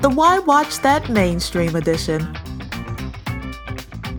the 0.00 0.10
Why 0.10 0.38
Watch 0.40 0.80
That 0.80 1.08
Mainstream 1.08 1.74
edition. 1.74 2.36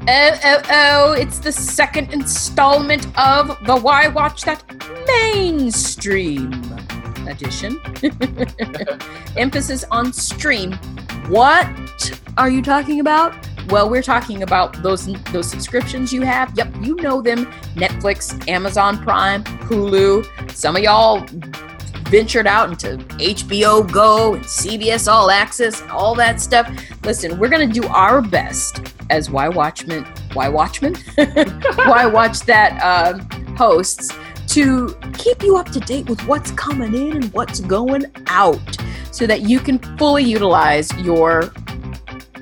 Oh, 0.09 0.39
oh, 0.43 0.61
oh, 0.71 1.11
it's 1.13 1.39
the 1.39 1.51
second 1.51 2.13
installment 2.13 3.05
of 3.17 3.57
the 3.65 3.75
Why 3.75 4.07
Watch 4.07 4.43
That 4.43 4.63
Mainstream 5.05 6.51
edition. 7.27 7.79
Emphasis 9.37 9.83
on 9.91 10.13
stream. 10.13 10.73
What 11.27 11.67
are 12.37 12.49
you 12.49 12.61
talking 12.61 12.99
about? 12.99 13.35
Well, 13.69 13.89
we're 13.89 14.01
talking 14.01 14.43
about 14.43 14.81
those 14.81 15.07
those 15.33 15.49
subscriptions 15.49 16.13
you 16.13 16.21
have. 16.21 16.57
Yep, 16.57 16.73
you 16.81 16.95
know 16.95 17.21
them. 17.21 17.45
Netflix, 17.75 18.47
Amazon 18.47 18.97
Prime, 19.03 19.43
Hulu. 19.43 20.51
Some 20.51 20.77
of 20.77 20.83
y'all 20.83 21.25
ventured 22.07 22.47
out 22.47 22.69
into 22.69 22.97
HBO 23.17 23.89
Go 23.91 24.35
and 24.35 24.43
CBS 24.43 25.11
All 25.11 25.29
Access, 25.29 25.81
all 25.91 26.15
that 26.15 26.39
stuff. 26.41 26.71
Listen, 27.03 27.37
we're 27.37 27.49
going 27.49 27.67
to 27.67 27.81
do 27.81 27.87
our 27.87 28.21
best 28.21 28.81
as 29.09 29.29
Why 29.29 29.49
Watchmen, 29.49 30.05
Why 30.33 30.49
Watchmen, 30.49 30.95
Why 31.75 32.05
Watch 32.05 32.41
That 32.41 32.81
uh, 32.81 33.19
hosts 33.55 34.13
to 34.47 34.97
keep 35.17 35.43
you 35.43 35.57
up 35.57 35.69
to 35.71 35.79
date 35.79 36.09
with 36.09 36.25
what's 36.27 36.51
coming 36.51 36.93
in 36.93 37.17
and 37.17 37.33
what's 37.33 37.59
going 37.59 38.05
out 38.27 38.77
so 39.11 39.27
that 39.27 39.41
you 39.41 39.59
can 39.59 39.77
fully 39.97 40.23
utilize 40.23 40.91
your 40.97 41.51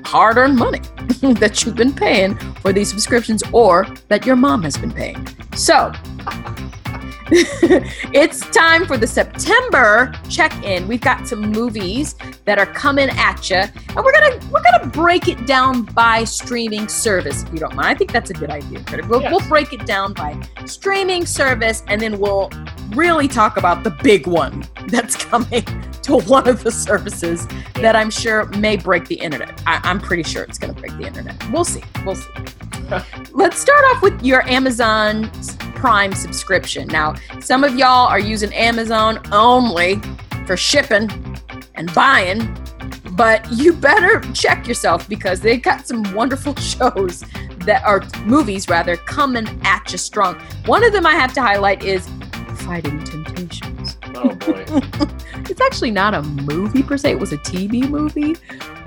hard 0.04 0.36
earned 0.36 0.56
money 0.56 0.78
that 1.20 1.64
you've 1.64 1.74
been 1.74 1.92
paying 1.92 2.36
for 2.60 2.72
these 2.72 2.88
subscriptions 2.88 3.42
or 3.52 3.86
that 4.08 4.24
your 4.24 4.36
mom 4.36 4.62
has 4.62 4.76
been 4.76 4.92
paying. 4.92 5.26
So, 5.54 5.92
it's 8.12 8.40
time 8.50 8.86
for 8.86 8.96
the 8.96 9.06
September 9.06 10.12
check-in. 10.28 10.86
We've 10.86 11.00
got 11.00 11.26
some 11.26 11.50
movies 11.50 12.14
that 12.46 12.58
are 12.58 12.66
coming 12.66 13.08
at 13.10 13.50
you, 13.50 13.56
and 13.56 13.96
we're 13.96 14.12
gonna 14.12 14.38
we're 14.50 14.62
gonna 14.62 14.86
break 14.86 15.28
it 15.28 15.46
down 15.46 15.82
by 15.82 16.24
streaming 16.24 16.88
service, 16.88 17.42
if 17.42 17.52
you 17.52 17.58
don't 17.58 17.74
mind. 17.74 17.88
I 17.88 17.94
think 17.94 18.12
that's 18.12 18.30
a 18.30 18.34
good 18.34 18.50
idea, 18.50 18.82
Critic. 18.84 19.08
We'll, 19.08 19.20
Yes. 19.20 19.32
we'll 19.32 19.48
break 19.48 19.72
it 19.72 19.84
down 19.84 20.12
by 20.14 20.40
streaming 20.64 21.26
service, 21.26 21.82
and 21.88 22.00
then 22.00 22.18
we'll 22.18 22.50
really 22.90 23.28
talk 23.28 23.56
about 23.56 23.82
the 23.84 23.90
big 24.02 24.26
one 24.26 24.64
that's 24.86 25.16
coming 25.16 25.64
to 26.02 26.18
one 26.18 26.48
of 26.48 26.62
the 26.62 26.70
services 26.70 27.46
that 27.74 27.96
I'm 27.96 28.10
sure 28.10 28.46
may 28.58 28.76
break 28.76 29.06
the 29.06 29.16
internet. 29.16 29.60
I, 29.66 29.80
I'm 29.82 30.00
pretty 30.00 30.22
sure 30.22 30.44
it's 30.44 30.58
gonna 30.58 30.72
break 30.72 30.96
the 30.96 31.06
internet. 31.06 31.36
We'll 31.50 31.64
see. 31.64 31.82
We'll 32.04 32.14
see. 32.14 32.30
Let's 33.32 33.58
start 33.58 33.84
off 33.86 34.02
with 34.02 34.22
your 34.22 34.42
Amazon 34.48 35.28
Prime 35.74 36.12
subscription. 36.12 36.86
Now, 36.88 37.14
some 37.40 37.64
of 37.64 37.74
y'all 37.76 38.06
are 38.06 38.20
using 38.20 38.52
Amazon 38.54 39.20
only 39.32 40.00
for 40.46 40.56
shipping 40.56 41.08
and 41.76 41.92
buying, 41.94 42.56
but 43.12 43.46
you 43.52 43.72
better 43.72 44.20
check 44.32 44.66
yourself 44.66 45.08
because 45.08 45.40
they've 45.40 45.62
got 45.62 45.86
some 45.86 46.02
wonderful 46.14 46.54
shows 46.56 47.24
that 47.60 47.82
are 47.84 48.02
movies 48.24 48.68
rather 48.68 48.96
coming 48.96 49.46
at 49.64 49.90
you 49.90 49.98
strong. 49.98 50.40
One 50.66 50.84
of 50.84 50.92
them 50.92 51.06
I 51.06 51.12
have 51.12 51.32
to 51.34 51.42
highlight 51.42 51.82
is 51.82 52.08
Fighting 52.58 53.02
Temptations. 53.04 53.98
Oh 54.14 54.34
boy. 54.34 54.64
It's 55.48 55.60
actually 55.60 55.92
not 55.92 56.12
a 56.12 56.22
movie 56.22 56.82
per 56.82 56.96
se, 56.96 57.12
it 57.12 57.20
was 57.20 57.32
a 57.32 57.38
TV 57.38 57.88
movie, 57.88 58.34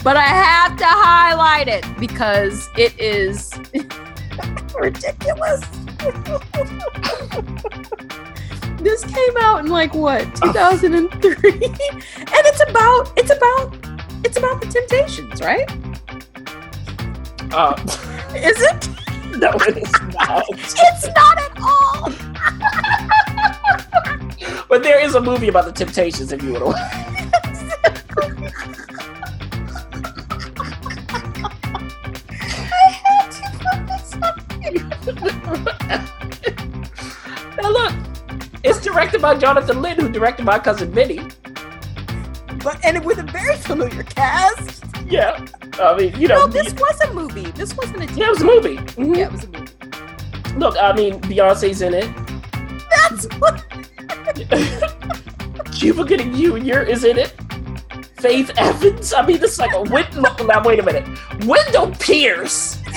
but 0.03 0.17
I 0.17 0.23
have 0.23 0.75
to 0.77 0.85
highlight 0.85 1.69
it 1.69 1.85
because 1.97 2.67
it 2.77 2.99
is 2.99 3.57
ridiculous. 4.77 5.63
This 8.81 9.03
came 9.03 9.37
out 9.39 9.59
in 9.59 9.67
like 9.67 9.93
what 9.93 10.23
2003 10.35 11.43
and 11.43 11.73
it's 12.27 12.61
about 12.69 13.11
it's 13.17 13.31
about 13.31 13.75
it's 14.23 14.37
about 14.37 14.61
the 14.61 14.67
temptations 14.67 15.41
right? 15.41 15.69
Uh, 17.53 17.75
is 18.35 18.61
it? 18.61 18.89
No, 19.39 19.51
it 19.51 19.77
is 19.77 19.91
not. 20.13 20.43
it's 20.49 21.07
not 21.15 21.37
at 21.37 21.57
all! 21.61 22.11
But 24.69 24.83
there 24.83 24.99
is 24.99 25.15
a 25.15 25.21
movie 25.21 25.47
about 25.47 25.65
the 25.65 25.71
Temptations 25.71 26.31
if 26.31 26.43
you 26.43 26.53
want 26.53 26.75
to. 26.75 26.99
Now 34.69 35.13
look, 35.19 35.75
it's 35.89 36.18
directed 38.91 39.21
by 39.21 39.35
Jonathan 39.37 39.81
Lynn, 39.81 39.99
who 39.99 40.09
directed 40.09 40.45
my 40.45 40.59
cousin 40.59 40.91
Vinny. 40.91 41.19
but 42.63 42.83
and 42.83 43.03
with 43.05 43.19
a 43.19 43.23
very 43.23 43.55
familiar 43.55 44.03
cast 44.03 44.83
Yeah, 45.07 45.45
I 45.79 45.95
mean, 45.97 46.15
you 46.19 46.27
know, 46.27 46.45
no 46.45 46.47
this 46.47 46.73
was 46.73 46.99
a 47.01 47.13
movie 47.13 47.51
this 47.51 47.75
wasn't 47.75 48.03
a 48.03 48.07
TV 48.07 48.17
yeah, 48.17 48.25
it 48.25 48.29
was 48.31 48.41
a 48.41 48.45
movie. 48.45 48.77
Mhm. 48.77 49.15
yeah 49.17 49.25
it 49.27 49.31
was 49.31 49.43
a 49.43 49.47
movie 49.47 50.59
Look, 50.59 50.75
I 50.81 50.91
mean, 50.93 51.21
Beyonce's 51.21 51.81
in 51.81 51.93
it. 51.93 52.09
that's 52.89 53.25
what 53.37 53.63
Cuba 55.71 56.03
Gooding 56.03 56.33
Jr. 56.33 56.79
is 56.79 57.03
in 57.05 57.17
it. 57.17 57.33
Faith 58.17 58.51
Evans. 58.57 59.13
I 59.13 59.25
mean, 59.25 59.39
this 59.39 59.53
is 59.53 59.59
like 59.59 59.73
a 59.73 59.81
win-. 59.83 60.05
Now 60.45 60.61
wait 60.63 60.79
a 60.79 60.83
minute. 60.83 61.07
Wendell 61.45 61.91
Pierce 61.99 62.77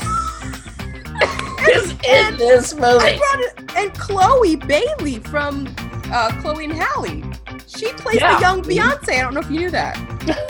is 1.70 1.92
in 1.92 2.36
this 2.38 2.74
I 2.74 2.80
movie. 2.80 3.18
brought 3.18 3.40
it, 3.40 3.72
and 3.76 3.94
Chloe 3.94 4.56
Bailey 4.56 5.18
from 5.20 5.66
uh, 6.12 6.30
Chloe 6.40 6.64
and 6.64 6.72
Halle. 6.74 7.22
She 7.66 7.92
plays 7.94 8.20
Yeah. 8.20 8.34
the 8.36 8.40
young 8.40 8.62
Beyonce. 8.62 9.14
I 9.18 9.20
don't 9.22 9.34
know 9.34 9.40
if 9.40 9.50
you 9.50 9.60
knew 9.60 9.70
that. 9.70 9.98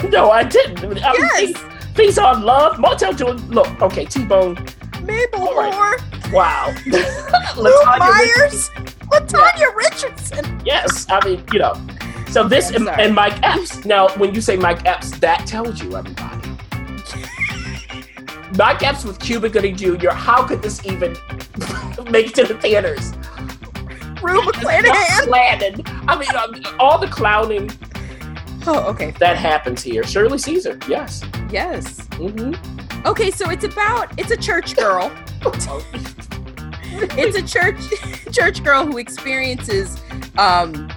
no, 0.10 0.30
I 0.30 0.42
didn't. 0.44 0.80
I 0.80 0.86
mean, 0.88 0.96
Yes. 0.98 1.36
things, 1.36 1.58
things 1.94 2.18
on 2.18 2.42
love. 2.42 2.78
Montell 2.78 3.14
Jordan. 3.16 3.48
Look, 3.50 3.80
okay, 3.80 4.04
T 4.04 4.24
Bone. 4.24 4.58
Mabel 5.02 5.48
All 5.48 5.56
right. 5.56 5.72
Moore, 5.72 5.96
Wow. 6.32 6.72
Lou 7.56 7.84
Myers, 7.84 8.70
Latanya 9.10 9.74
Richardson. 9.74 10.60
Yes, 10.64 11.06
I 11.10 11.24
mean, 11.26 11.44
you 11.52 11.58
know. 11.58 11.74
So 12.30 12.48
this 12.48 12.70
I'm 12.70 12.88
and, 12.88 13.00
and 13.00 13.14
Mike 13.14 13.38
Epps. 13.42 13.84
Now, 13.84 14.08
when 14.16 14.34
you 14.34 14.40
say 14.40 14.56
Mike 14.56 14.86
Epps, 14.86 15.10
that 15.18 15.46
tells 15.46 15.82
you 15.82 15.96
everybody. 15.96 16.48
Mike 18.56 18.82
Epps 18.82 19.04
with 19.04 19.18
Cuba 19.18 19.48
Gooding 19.48 19.76
Jr. 19.76 20.10
How 20.10 20.46
could 20.46 20.62
this 20.62 20.84
even 20.86 21.16
make 22.10 22.28
it 22.28 22.34
to 22.36 22.44
the 22.44 22.54
theaters? 22.60 23.12
Rue 24.22 24.40
McClanahan. 24.42 25.84
I 26.08 26.16
mean, 26.18 26.34
um, 26.36 26.76
all 26.78 26.98
the 26.98 27.08
clowning 27.08 27.70
Oh, 28.66 28.84
okay. 28.90 29.10
that 29.18 29.36
happens 29.36 29.82
here. 29.82 30.04
Shirley 30.04 30.38
Caesar, 30.38 30.78
yes. 30.88 31.22
Yes. 31.50 32.06
Mm-hmm. 32.12 33.06
Okay, 33.06 33.30
so 33.32 33.50
it's 33.50 33.64
about 33.64 34.16
it's 34.18 34.30
a 34.30 34.36
church 34.36 34.76
girl. 34.76 35.10
it's 36.94 37.36
a 37.36 37.42
church 37.42 37.80
church 38.32 38.62
girl 38.62 38.86
who 38.86 38.98
experiences 38.98 40.00
um 40.38 40.88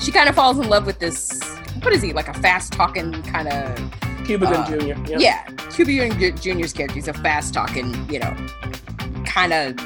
she 0.00 0.10
kind 0.10 0.28
of 0.28 0.34
falls 0.34 0.58
in 0.58 0.68
love 0.68 0.84
with 0.84 0.98
this 0.98 1.40
what 1.82 1.92
is 1.92 2.02
he 2.02 2.12
like 2.12 2.26
a 2.28 2.34
fast 2.34 2.72
talking 2.72 3.22
kind 3.22 3.46
of 3.48 3.76
Cuba 4.24 4.46
Uh, 4.48 4.68
Gooding 4.68 5.04
Jr. 5.04 5.18
yeah, 5.18 5.44
Cuba 5.70 5.92
Gooding 5.92 6.18
Jr. 6.36 6.36
Jr.'s 6.60 6.72
character 6.72 6.94
he's 6.94 7.06
a 7.08 7.12
fast 7.14 7.54
talking 7.54 7.94
you 8.10 8.18
know 8.18 8.34
kind 9.24 9.52
of 9.52 9.76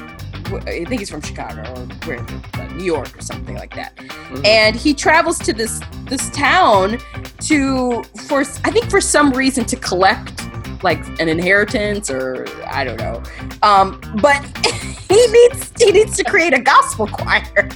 I 0.59 0.85
think 0.85 0.99
he's 0.99 1.09
from 1.09 1.21
Chicago 1.21 1.61
or? 2.07 2.17
Uh, 2.59 2.67
New 2.73 2.83
York 2.85 3.17
or 3.17 3.21
something 3.21 3.55
like 3.55 3.73
that 3.75 3.95
Mhm. 3.97 4.45
and 4.45 4.75
he 4.75 4.93
travels 4.93 5.37
to 5.39 5.53
this 5.53 5.81
this 6.05 6.29
town 6.31 6.97
to 7.41 8.03
for 8.27 8.41
I 8.41 8.71
think 8.71 8.89
for 8.89 9.01
some 9.01 9.31
reason 9.31 9.65
to 9.65 9.75
collect 9.75 10.41
like 10.83 11.05
an 11.19 11.29
inheritance 11.29 12.09
or 12.09 12.47
I 12.65 12.83
don't 12.83 12.97
know. 12.99 13.21
Um, 13.61 13.99
but 14.21 14.41
he 15.09 15.27
needs 15.27 15.71
he 15.79 15.91
needs 15.91 16.17
to 16.17 16.23
create 16.23 16.53
a 16.53 16.59
gospel 16.61 17.07
choir, 17.17 17.69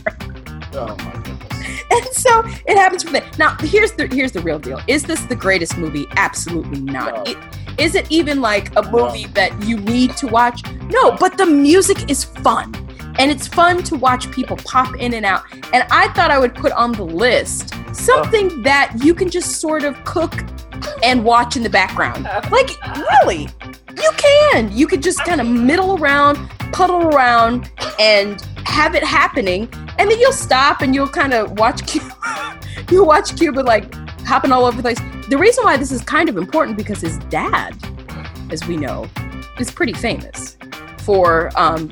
Oh 0.73 0.95
my 0.97 1.11
goodness. 1.23 1.83
and 1.91 2.05
so 2.13 2.44
it 2.65 2.77
happens 2.77 3.03
from 3.03 3.13
there. 3.13 3.29
Now 3.38 3.55
here's 3.59 3.91
the 3.91 4.07
here's 4.07 4.31
the 4.31 4.39
real 4.41 4.57
deal: 4.59 4.79
is 4.88 5.03
this 5.03 5.21
the 5.25 5.35
greatest 5.35 5.77
movie? 5.77 6.07
Absolutely 6.17 6.81
not. 6.81 7.13
No. 7.27 7.31
It- 7.31 7.38
is 7.77 7.95
it 7.95 8.10
even 8.12 8.42
like 8.42 8.75
a 8.75 8.83
movie 8.92 9.27
that 9.27 9.63
you 9.63 9.77
need 9.77 10.16
to 10.18 10.27
watch? 10.27 10.62
No, 10.89 11.12
but 11.18 11.38
the 11.38 11.45
music 11.45 12.10
is 12.10 12.24
fun. 12.24 12.74
And 13.18 13.31
it's 13.31 13.48
fun 13.48 13.81
to 13.83 13.95
watch 13.95 14.30
people 14.31 14.57
pop 14.57 14.94
in 14.98 15.13
and 15.13 15.25
out. 15.25 15.44
And 15.74 15.86
I 15.89 16.10
thought 16.10 16.31
I 16.31 16.38
would 16.38 16.54
put 16.54 16.74
on 16.74 16.92
the 16.92 17.04
list 17.06 17.74
something 17.95 18.51
oh. 18.51 18.62
that 18.63 18.94
you 19.01 19.13
can 19.13 19.30
just 19.30 19.62
sort 19.62 19.83
of 19.83 20.01
cook 20.04 20.33
and 21.01 21.24
watch 21.24 21.56
in 21.56 21.63
the 21.63 21.69
background. 21.69 22.27
Uh-huh. 22.27 22.50
Like, 22.51 22.72
really, 22.98 23.48
you 24.01 24.12
can. 24.18 24.72
You 24.75 24.88
could 24.88 25.01
just 25.01 25.24
kind 25.24 25.39
of 25.39 25.48
middle 25.48 25.98
around, 25.98 26.38
puddle 26.74 27.07
around, 27.07 27.72
and 28.00 28.42
have 28.66 28.95
it 28.95 29.04
happening. 29.04 29.69
And 29.98 30.12
then 30.12 30.19
you'll 30.19 30.33
stop 30.33 30.81
and 30.81 30.94
you'll 30.94 31.07
kind 31.07 31.33
of 31.33 31.57
watch 31.57 31.88
Cuba. 31.88 32.60
you'll 32.92 33.07
watch 33.07 33.38
Cuba 33.38 33.62
like 33.62 33.94
hopping 34.25 34.51
all 34.51 34.66
over 34.66 34.81
the 34.81 34.83
place. 34.83 35.14
The 35.30 35.38
reason 35.38 35.63
why 35.63 35.77
this 35.77 35.92
is 35.92 36.01
kind 36.01 36.30
of 36.30 36.38
important 36.38 36.77
because 36.77 37.01
his 37.01 37.18
dad, 37.30 37.75
as 38.51 38.66
we 38.68 38.77
know, 38.77 39.07
is 39.60 39.72
pretty 39.72 39.94
famous 39.94 40.57
for 41.00 41.51
um, 41.57 41.92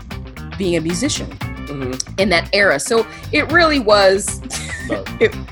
being 0.57 0.75
a 0.77 0.81
musician 0.81 1.27
Mhm. 1.67 2.19
in 2.19 2.29
that 2.29 2.49
era. 2.53 2.79
So 2.79 3.07
it 3.31 3.51
really 3.51 3.79
was. 3.79 4.41
It- 5.19 5.33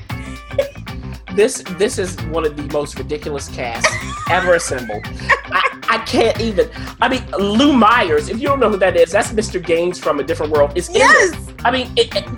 this 1.34 1.62
this 1.78 1.98
is 1.98 2.20
one 2.24 2.44
of 2.44 2.56
the 2.56 2.62
most 2.74 2.98
ridiculous 2.98 3.48
casts 3.48 3.90
ever 4.30 4.54
assembled. 4.54 5.02
I, 5.06 5.78
I 5.88 5.98
can't 6.06 6.38
even. 6.40 6.68
I 7.00 7.08
mean, 7.08 7.24
Lou 7.38 7.72
Myers. 7.72 8.28
If 8.28 8.38
you 8.40 8.46
don't 8.48 8.60
know 8.60 8.68
who 8.70 8.76
that 8.78 8.96
is, 8.96 9.10
that's 9.10 9.32
Mr. 9.32 9.64
Gaines 9.64 9.98
from 9.98 10.20
a 10.20 10.22
different 10.22 10.52
world. 10.52 10.72
Is 10.76 10.90
Yes. 10.92 11.34
I 11.64 11.70
mean, 11.70 11.90
it, 11.96 12.14
it- 12.14 12.28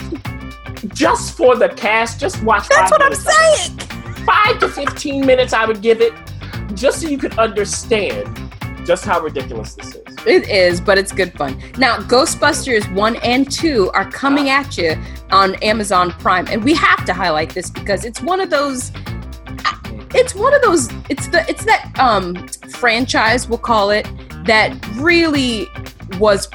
just 0.95 1.37
for 1.37 1.57
the 1.57 1.71
cast, 1.71 2.21
just 2.21 2.43
watch. 2.45 2.69
that's 2.69 2.91
what 2.93 3.03
I'm 3.03 3.09
minutes 3.11 3.27
of 3.27 3.33
it. 3.33 3.57
saying. 3.57 3.84
Five 4.25 4.59
to 4.61 4.69
fifteen 4.69 5.27
minutes, 5.27 5.53
I 5.53 5.67
would 5.67 5.83
give 5.83 6.01
it, 6.01 6.13
just 6.75 7.01
so 7.01 7.09
you 7.09 7.19
could 7.19 7.39
understand 7.39 8.53
just 8.85 9.05
how 9.05 9.21
ridiculous 9.21 9.75
this 9.75 9.95
is. 9.95 10.17
It 10.27 10.49
is, 10.49 10.81
but 10.81 10.99
it's 10.99 11.13
good 11.13 11.33
fun. 11.35 11.61
Now, 11.79 11.99
Ghostbusters 11.99 12.93
1 12.95 13.17
and 13.17 13.51
2 13.51 13.91
are 13.93 14.11
coming 14.11 14.51
at 14.51 14.77
you 14.77 14.97
on 15.31 15.55
Amazon 15.57 16.11
Prime. 16.13 16.47
And 16.49 16.63
we 16.63 16.75
have 16.75 17.05
to 17.07 17.15
highlight 17.15 17.51
this 17.55 17.71
because 17.71 18.05
it's 18.05 18.21
one 18.21 18.41
of 18.41 18.51
those 18.51 18.93
it's 20.17 20.33
one 20.35 20.55
of 20.55 20.63
those 20.63 20.89
it's 21.09 21.27
the 21.27 21.45
it's 21.49 21.65
that 21.65 21.93
um 21.99 22.47
franchise 22.69 23.49
we'll 23.49 23.59
call 23.59 23.91
it 23.91 24.09
that 24.45 24.73
really 24.95 25.67
was 26.21 26.49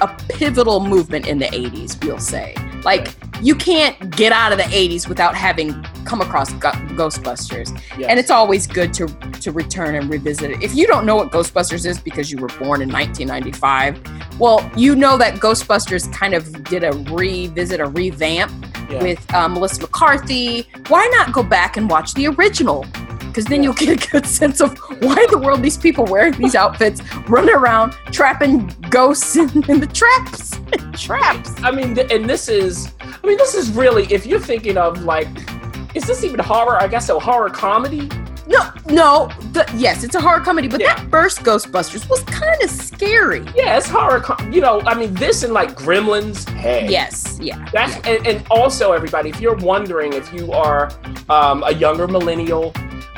a 0.00 0.08
pivotal 0.28 0.80
movement 0.80 1.26
in 1.26 1.38
the 1.38 1.46
80s, 1.46 2.02
we'll 2.04 2.18
say. 2.18 2.54
Like 2.84 3.14
you 3.40 3.54
can't 3.54 4.14
get 4.16 4.32
out 4.32 4.52
of 4.52 4.58
the 4.58 4.64
80s 4.64 5.08
without 5.08 5.34
having 5.34 5.72
come 6.06 6.20
across 6.20 6.52
Go- 6.54 6.70
Ghostbusters 7.00 7.68
Yes. 7.98 8.06
and 8.08 8.18
it's 8.18 8.30
always 8.30 8.66
good 8.66 8.92
to 8.94 9.06
to 9.40 9.52
return 9.52 9.94
and 9.96 10.08
revisit 10.08 10.50
it. 10.52 10.62
If 10.62 10.74
you 10.74 10.86
don't 10.86 11.04
know 11.04 11.16
what 11.16 11.30
Ghostbusters 11.30 11.84
is 11.86 11.98
because 12.00 12.30
you 12.32 12.38
were 12.38 12.48
born 12.48 12.80
in 12.82 12.88
1995, 12.90 14.38
well, 14.38 14.68
you 14.76 14.94
know 14.96 15.16
that 15.18 15.34
Ghostbusters 15.36 16.12
kind 16.12 16.34
of 16.34 16.64
did 16.64 16.84
a 16.84 16.92
revisit, 17.12 17.80
a 17.80 17.86
revamp 17.86 18.50
Yeah. 18.90 19.02
with 19.02 19.34
uh, 19.34 19.48
Melissa 19.48 19.82
McCarthy. 19.82 20.66
Why 20.88 21.06
not 21.18 21.32
go 21.32 21.42
back 21.42 21.76
and 21.76 21.90
watch 21.90 22.14
the 22.14 22.28
original? 22.28 22.84
Because 23.26 23.44
then 23.46 23.62
you'll 23.62 23.74
get 23.74 23.90
a 24.02 24.10
good 24.10 24.24
sense 24.26 24.60
of 24.62 24.78
why 25.02 25.16
in 25.22 25.30
the 25.30 25.38
world 25.38 25.60
these 25.62 25.76
people 25.76 26.04
wearing 26.06 26.32
these 26.38 26.54
outfits, 26.54 27.02
running 27.28 27.54
around 27.54 27.92
trapping 28.10 28.68
ghosts 28.88 29.36
in, 29.36 29.48
in 29.70 29.78
the 29.80 29.86
traps, 29.86 30.58
traps. 31.06 31.52
I 31.62 31.70
mean, 31.70 31.98
and 32.10 32.30
this 32.30 32.48
is, 32.48 32.94
I 33.00 33.26
mean, 33.26 33.36
this 33.36 33.54
is 33.54 33.70
really, 33.72 34.04
if 34.10 34.24
you're 34.24 34.40
thinking 34.40 34.78
of 34.78 35.02
like, 35.04 35.28
is 35.96 36.04
this 36.06 36.22
even 36.24 36.38
horror? 36.40 36.80
I 36.80 36.86
guess 36.86 37.08
a 37.08 37.18
horror 37.18 37.50
comedy. 37.50 38.08
No, 38.46 38.70
no. 38.86 39.28
The, 39.52 39.68
yes, 39.76 40.04
it's 40.04 40.14
a 40.14 40.20
horror 40.20 40.38
comedy, 40.40 40.68
but 40.68 40.80
Yeah. 40.80 40.94
that 40.94 41.10
first 41.10 41.38
Ghostbusters 41.40 42.08
was 42.08 42.22
kind 42.24 42.62
of 42.62 42.70
scary. 42.70 43.44
Yeah, 43.56 43.76
it's 43.76 43.88
horror. 43.88 44.20
Com- 44.20 44.52
you 44.52 44.60
know, 44.60 44.80
I 44.82 44.94
mean, 44.94 45.14
this 45.14 45.42
and 45.42 45.52
like 45.52 45.74
Gremlins. 45.74 46.48
Hey, 46.50 46.86
Yes, 46.88 47.38
yeah. 47.42 47.68
That's 47.72 47.96
and, 48.06 48.24
and 48.26 48.46
also 48.50 48.92
everybody, 48.92 49.30
if 49.30 49.40
you're 49.40 49.56
wondering 49.56 50.12
if 50.12 50.32
you 50.32 50.52
are 50.52 50.92
um, 51.28 51.64
a 51.64 51.72
younger 51.72 52.06
millennial 52.06 52.72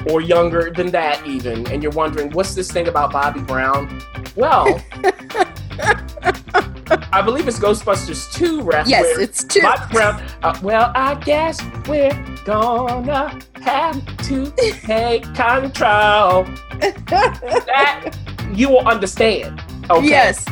or 0.09 0.23
younger 0.23 0.71
than 0.71 0.91
that 0.93 1.27
even, 1.27 1.67
and 1.71 1.83
you're 1.83 1.93
wondering 1.93 2.31
what's 2.31 2.55
this 2.55 2.71
thing 2.71 2.89
about 2.89 3.13
Bobby 3.13 3.41
Brown? 3.41 4.01
Well, 4.35 4.83
I 6.91 7.23
believe 7.23 7.49
it's 7.49 7.59
Ghostbusters 7.59 8.33
2, 8.33 8.63
ref. 8.63 8.89
Yes, 8.89 9.19
it's 9.19 9.45
two. 9.45 9.61
Bobby 9.63 9.93
Brown. 9.93 10.23
Uh, 10.43 10.59
well, 10.63 10.93
I 10.95 11.15
guess 11.17 11.61
we're 11.87 12.11
gonna 12.45 13.41
have 13.63 14.17
to 14.29 14.51
take 14.53 15.23
control. 15.35 16.45
that 16.79 18.13
you 18.53 18.69
will 18.71 18.87
understand. 18.89 19.63
Okay. 19.91 20.07
Yes. 20.09 20.45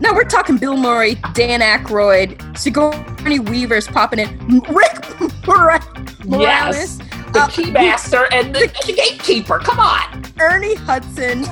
No, 0.00 0.14
we're 0.14 0.24
talking 0.24 0.56
Bill 0.58 0.76
Murray, 0.76 1.16
Dan 1.32 1.60
Aykroyd, 1.60 2.56
Sigourney 2.56 3.40
Weaver's 3.40 3.88
popping 3.88 4.20
in, 4.20 4.60
Rick 4.68 5.20
Mora- 5.46 5.80
Moranis, 6.22 6.40
Yes. 6.40 6.98
The 7.32 7.40
uh, 7.40 7.48
keymaster 7.48 8.26
and 8.32 8.54
the, 8.54 8.72
the 8.86 8.92
gatekeeper. 8.94 9.58
Come 9.58 9.80
on. 9.80 10.24
Ernie 10.40 10.76
Hudson, 10.76 11.44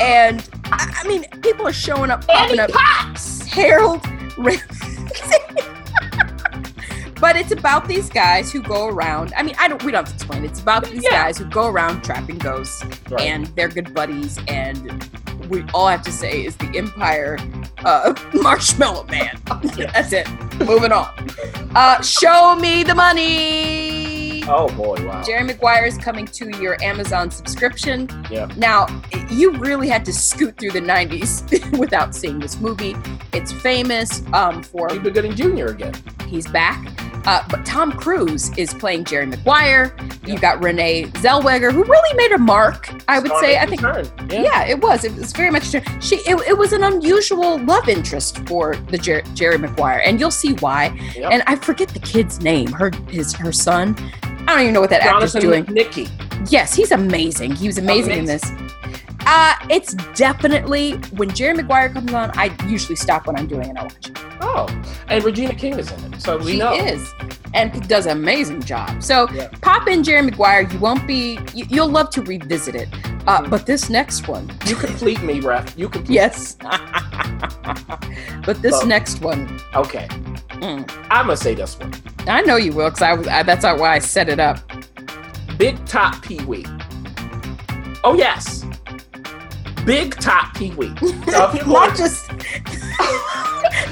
and 0.00 0.46
I, 0.64 1.04
mean, 1.06 1.24
people 1.42 1.66
are 1.66 1.72
showing 1.72 2.10
up, 2.10 2.26
popping 2.26 2.58
Annie 2.58 2.60
up. 2.60 2.70
Potts. 2.72 3.31
Harold 3.52 4.02
Ramis. 4.36 4.80
but 7.20 7.36
it's 7.36 7.52
about 7.52 7.86
these 7.86 8.08
guys 8.10 8.50
who 8.50 8.60
go 8.62 8.88
around. 8.88 9.32
I 9.36 9.42
mean, 9.42 9.54
I 9.58 9.68
don't. 9.68 9.82
We 9.84 9.92
don't 9.92 10.00
have 10.06 10.08
to 10.08 10.14
explain. 10.14 10.44
It's 10.44 10.60
about 10.60 10.84
these 10.84 11.02
Yeah. 11.04 11.10
guys 11.10 11.38
who 11.38 11.44
go 11.44 11.66
around 11.68 12.02
trapping 12.02 12.38
ghosts, 12.38 12.82
Right. 13.10 13.22
and 13.22 13.46
they're 13.54 13.68
good 13.68 13.94
buddies. 13.94 14.38
And 14.48 15.08
we 15.48 15.64
all 15.74 15.88
have 15.88 16.02
to 16.02 16.12
say 16.12 16.44
is 16.44 16.56
the 16.56 16.70
Empire 16.76 17.38
uh, 17.84 18.14
Marshmallow 18.34 19.04
Man. 19.04 19.40
That's 19.76 20.12
it. 20.12 20.26
Moving 20.60 20.92
on. 20.92 21.08
Uh, 21.74 22.00
show 22.02 22.56
me 22.56 22.82
the 22.84 22.94
money. 22.94 24.11
Oh 24.48 24.68
boy, 24.76 24.96
wow. 25.06 25.22
Jerry 25.22 25.44
Maguire 25.44 25.86
is 25.86 25.96
coming 25.96 26.26
to 26.26 26.50
your 26.60 26.82
Amazon 26.82 27.30
subscription. 27.30 28.08
Yeah. 28.30 28.48
Now, 28.56 28.86
you 29.30 29.52
really 29.52 29.88
had 29.88 30.04
to 30.06 30.12
scoot 30.12 30.58
through 30.58 30.72
the 30.72 30.80
90s 30.80 31.78
without 31.78 32.14
seeing 32.14 32.38
this 32.40 32.58
movie. 32.60 32.96
It's 33.32 33.52
famous 33.52 34.22
um, 34.32 34.62
for 34.62 34.88
Cuba 34.88 35.10
Gooding 35.10 35.34
Jr. 35.34 35.66
again. 35.66 35.94
he's 36.28 36.46
back. 36.48 36.84
Uh, 37.24 37.40
but 37.48 37.64
Tom 37.64 37.92
Cruise 37.92 38.50
is 38.58 38.74
playing 38.74 39.04
Jerry 39.04 39.26
Maguire. 39.26 39.94
You 40.26 40.36
got 40.40 40.60
Renee 40.60 41.04
Zellweger, 41.04 41.70
who 41.72 41.84
really 41.84 42.16
made 42.16 42.32
a 42.32 42.38
mark, 42.38 42.90
I 43.06 43.20
would 43.20 43.30
say. 43.38 43.58
I 43.58 43.66
think 43.66 43.80
Yeah. 43.82 44.02
yeah, 44.28 44.64
it 44.64 44.80
was. 44.80 45.04
It 45.04 45.14
was 45.14 45.32
very 45.32 45.50
much. 45.52 45.66
She. 46.02 46.16
It, 46.16 46.40
it 46.48 46.58
was 46.58 46.72
an 46.72 46.82
unusual 46.82 47.58
love 47.64 47.88
interest 47.88 48.38
for 48.48 48.74
the 48.74 48.98
Jer- 48.98 49.22
Jerry 49.34 49.56
Maguire, 49.56 50.02
and 50.04 50.18
you'll 50.18 50.32
see 50.32 50.54
why. 50.54 50.86
Yep. 51.14 51.30
And 51.30 51.42
I 51.46 51.54
forget 51.54 51.90
the 51.90 52.00
kid's 52.00 52.40
name. 52.40 52.72
Her 52.72 52.90
his 53.08 53.32
her 53.34 53.52
son. 53.52 53.94
I 54.42 54.54
don't 54.56 54.60
even 54.62 54.74
know 54.74 54.80
what 54.80 54.90
that 54.90 55.02
actor's 55.02 55.32
Jonathan 55.32 55.64
doing. 55.64 55.74
Nicky. 55.74 56.08
Yes, 56.48 56.74
he's 56.74 56.90
amazing. 56.92 57.52
He 57.52 57.66
was 57.66 57.78
amazing, 57.78 58.18
in 58.18 58.24
this. 58.24 58.42
Uh, 59.24 59.54
it's 59.70 59.94
definitely 60.14 60.94
when 61.16 61.30
Jerry 61.30 61.54
Maguire 61.54 61.88
comes 61.90 62.12
on. 62.12 62.30
I 62.36 62.54
usually 62.66 62.96
stop 62.96 63.26
what 63.26 63.38
I'm 63.38 63.46
doing 63.46 63.68
and 63.68 63.78
I 63.78 63.84
watch. 63.84 64.10
Oh, 64.40 64.82
and 65.08 65.22
Regina 65.24 65.54
King 65.54 65.78
is 65.78 65.90
in 65.92 66.12
it, 66.12 66.20
so 66.20 66.38
we 66.38 66.52
she 66.52 66.58
know. 66.58 66.72
is, 66.72 67.14
and 67.54 67.86
does 67.88 68.06
an 68.06 68.12
amazing 68.12 68.62
job. 68.62 69.02
So 69.02 69.28
Yeah. 69.32 69.48
pop 69.60 69.88
in 69.88 70.02
Jerry 70.02 70.22
Maguire. 70.22 70.62
You 70.62 70.78
won't 70.78 71.06
be. 71.06 71.38
You, 71.54 71.66
you'll 71.68 71.88
love 71.90 72.10
to 72.10 72.22
revisit 72.22 72.74
it. 72.74 72.88
Uh, 73.26 73.42
Mhm. 73.42 73.50
but 73.50 73.66
this 73.66 73.88
next 73.88 74.26
one, 74.28 74.50
You 74.66 74.74
complete 74.74 75.22
me, 75.22 75.40
ref. 75.40 75.74
You 75.78 75.88
complete. 75.88 76.14
yes. 76.14 76.56
but 78.44 78.60
this 78.62 78.84
next 78.84 79.20
one, 79.20 79.60
Okay. 79.74 80.08
mm, 80.60 80.88
I'm 81.10 81.26
gonna 81.26 81.36
say 81.36 81.54
this 81.54 81.78
one. 81.78 81.92
I 82.26 82.42
know 82.42 82.56
you 82.56 82.72
will, 82.72 82.86
because 82.90 83.02
I, 83.02 83.12
was- 83.14 83.28
I 83.28 83.42
that's 83.42 83.64
why 83.64 83.94
I 83.94 83.98
set 84.00 84.28
it 84.28 84.40
up. 84.40 84.58
Big 85.56 85.84
Top 85.86 86.20
Pee 86.22 86.40
Wee. 86.44 86.66
Oh 88.04 88.14
yes. 88.14 88.64
Big 89.84 90.14
Top 90.16 90.54
Pee 90.54 90.70
Wee. 90.72 90.88
Now, 91.26 91.48
if 91.48 91.54
you're 91.54 91.64
going- 91.64 91.68
Not 91.68 91.96
just, 91.96 92.30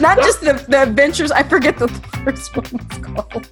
not 0.00 0.19
just 0.23 0.40
the, 0.40 0.64
the 0.69 0.83
adventures. 0.83 1.31
I 1.31 1.43
forget 1.45 1.79
the 1.79 1.88
first 2.25 2.57
one 2.57 2.67
was 2.73 2.99
called. 2.99 3.49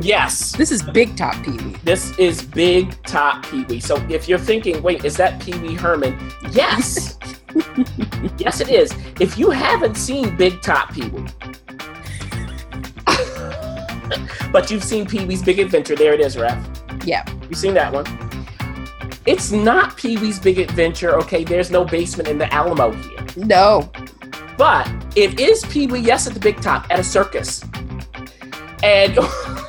Yes. 0.00 0.52
This 0.52 0.70
is 0.70 0.82
Big 0.82 1.16
Top 1.16 1.34
Pee 1.44 1.52
Wee. 1.52 1.76
This 1.84 2.16
is 2.18 2.42
Big 2.42 3.00
Top 3.04 3.44
Pee 3.46 3.64
Wee. 3.64 3.80
So 3.80 3.96
if 4.08 4.28
you're 4.28 4.38
thinking, 4.38 4.82
wait, 4.82 5.04
is 5.04 5.16
that 5.16 5.40
Pee 5.40 5.56
Wee 5.58 5.74
Herman? 5.74 6.18
Yes. 6.50 7.18
yes, 8.38 8.60
it 8.60 8.68
is. 8.68 8.94
If 9.20 9.38
you 9.38 9.50
haven't 9.50 9.96
seen 9.96 10.36
Big 10.36 10.60
Top 10.62 10.92
Pee 10.92 11.08
Wee, 11.08 11.24
but 14.52 14.70
you've 14.70 14.84
seen 14.84 15.06
Pee 15.06 15.24
Wee's 15.24 15.42
Big 15.42 15.58
Adventure, 15.58 15.96
there 15.96 16.14
it 16.14 16.20
is, 16.20 16.36
Ref. 16.36 16.58
Yeah. 17.04 17.24
You've 17.48 17.58
seen 17.58 17.74
that 17.74 17.92
one. 17.92 18.06
It's 19.26 19.52
not 19.52 19.96
Pee 19.96 20.18
Wee's 20.18 20.38
Big 20.38 20.58
Adventure, 20.58 21.16
okay? 21.16 21.44
There's 21.44 21.70
no 21.70 21.84
basement 21.84 22.28
in 22.28 22.36
the 22.36 22.52
Alamo 22.52 22.90
here. 22.92 23.26
No. 23.36 23.90
But 24.58 24.88
it 25.16 25.40
is 25.40 25.64
Pee 25.66 25.86
Wee, 25.86 26.00
yes, 26.00 26.26
at 26.26 26.34
the 26.34 26.40
Big 26.40 26.60
Top, 26.60 26.86
at 26.90 26.98
a 26.98 27.04
circus. 27.04 27.64
And 28.82 29.14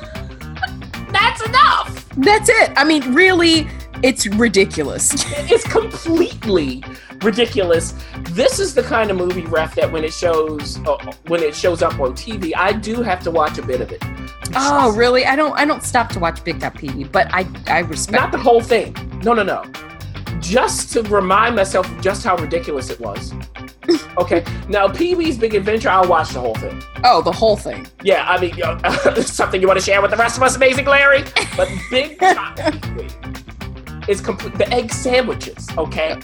that's 1.36 1.48
enough. 1.48 2.08
That's 2.16 2.48
it. 2.48 2.72
I 2.76 2.84
mean, 2.84 3.14
really, 3.14 3.68
it's 4.02 4.26
ridiculous. 4.26 5.24
It's 5.48 5.64
completely 5.64 6.82
ridiculous. 7.22 7.94
This 8.30 8.58
is 8.58 8.74
the 8.74 8.82
kind 8.82 9.10
of 9.10 9.16
movie 9.16 9.46
ref 9.46 9.74
that 9.76 9.90
when 9.90 10.02
it 10.04 10.12
shows 10.12 10.78
uh, 10.86 10.96
when 11.28 11.40
it 11.40 11.54
shows 11.54 11.82
up 11.82 12.00
on 12.00 12.14
TV, 12.14 12.52
I 12.56 12.72
do 12.72 13.00
have 13.02 13.22
to 13.22 13.30
watch 13.30 13.58
a 13.58 13.62
bit 13.62 13.80
of 13.80 13.92
it. 13.92 14.02
Oh, 14.54 14.92
really? 14.96 15.24
I 15.24 15.36
don't. 15.36 15.56
I 15.58 15.64
don't 15.64 15.84
stop 15.84 16.08
to 16.10 16.18
watch 16.18 16.42
Big 16.42 16.60
Top 16.60 16.76
Pee 16.76 16.90
Wee, 16.90 17.04
but 17.04 17.32
I 17.32 17.46
I 17.68 17.80
respect. 17.80 18.20
Not 18.20 18.32
the 18.32 18.38
whole 18.38 18.60
thing. 18.60 18.94
No, 19.22 19.34
no, 19.34 19.42
no. 19.42 19.64
Just 20.40 20.92
to 20.92 21.02
remind 21.02 21.54
myself 21.54 21.90
of 21.90 22.00
just 22.00 22.24
how 22.24 22.36
ridiculous 22.36 22.90
it 22.90 23.00
was. 23.00 23.32
Okay. 24.18 24.44
Now, 24.68 24.88
Pee 24.88 25.14
Wee's 25.14 25.36
Big 25.38 25.54
Adventure, 25.54 25.88
I'll 25.90 26.08
watch 26.08 26.30
the 26.30 26.40
whole 26.40 26.54
thing. 26.54 26.82
Oh, 27.04 27.22
the 27.22 27.32
whole 27.32 27.56
thing. 27.56 27.86
Yeah, 28.02 28.24
I 28.28 28.40
mean, 28.40 28.54
uh, 28.62 29.14
something 29.22 29.60
you 29.60 29.66
want 29.66 29.78
to 29.78 29.84
share 29.84 30.00
with 30.02 30.10
the 30.10 30.16
rest 30.16 30.36
of 30.36 30.42
us, 30.42 30.56
Amazing 30.56 30.86
Larry? 30.86 31.22
But 31.56 31.68
Big 31.90 32.18
is 34.08 34.20
complete. 34.20 34.54
The 34.54 34.68
egg 34.72 34.92
sandwiches, 34.92 35.68
okay? 35.76 36.18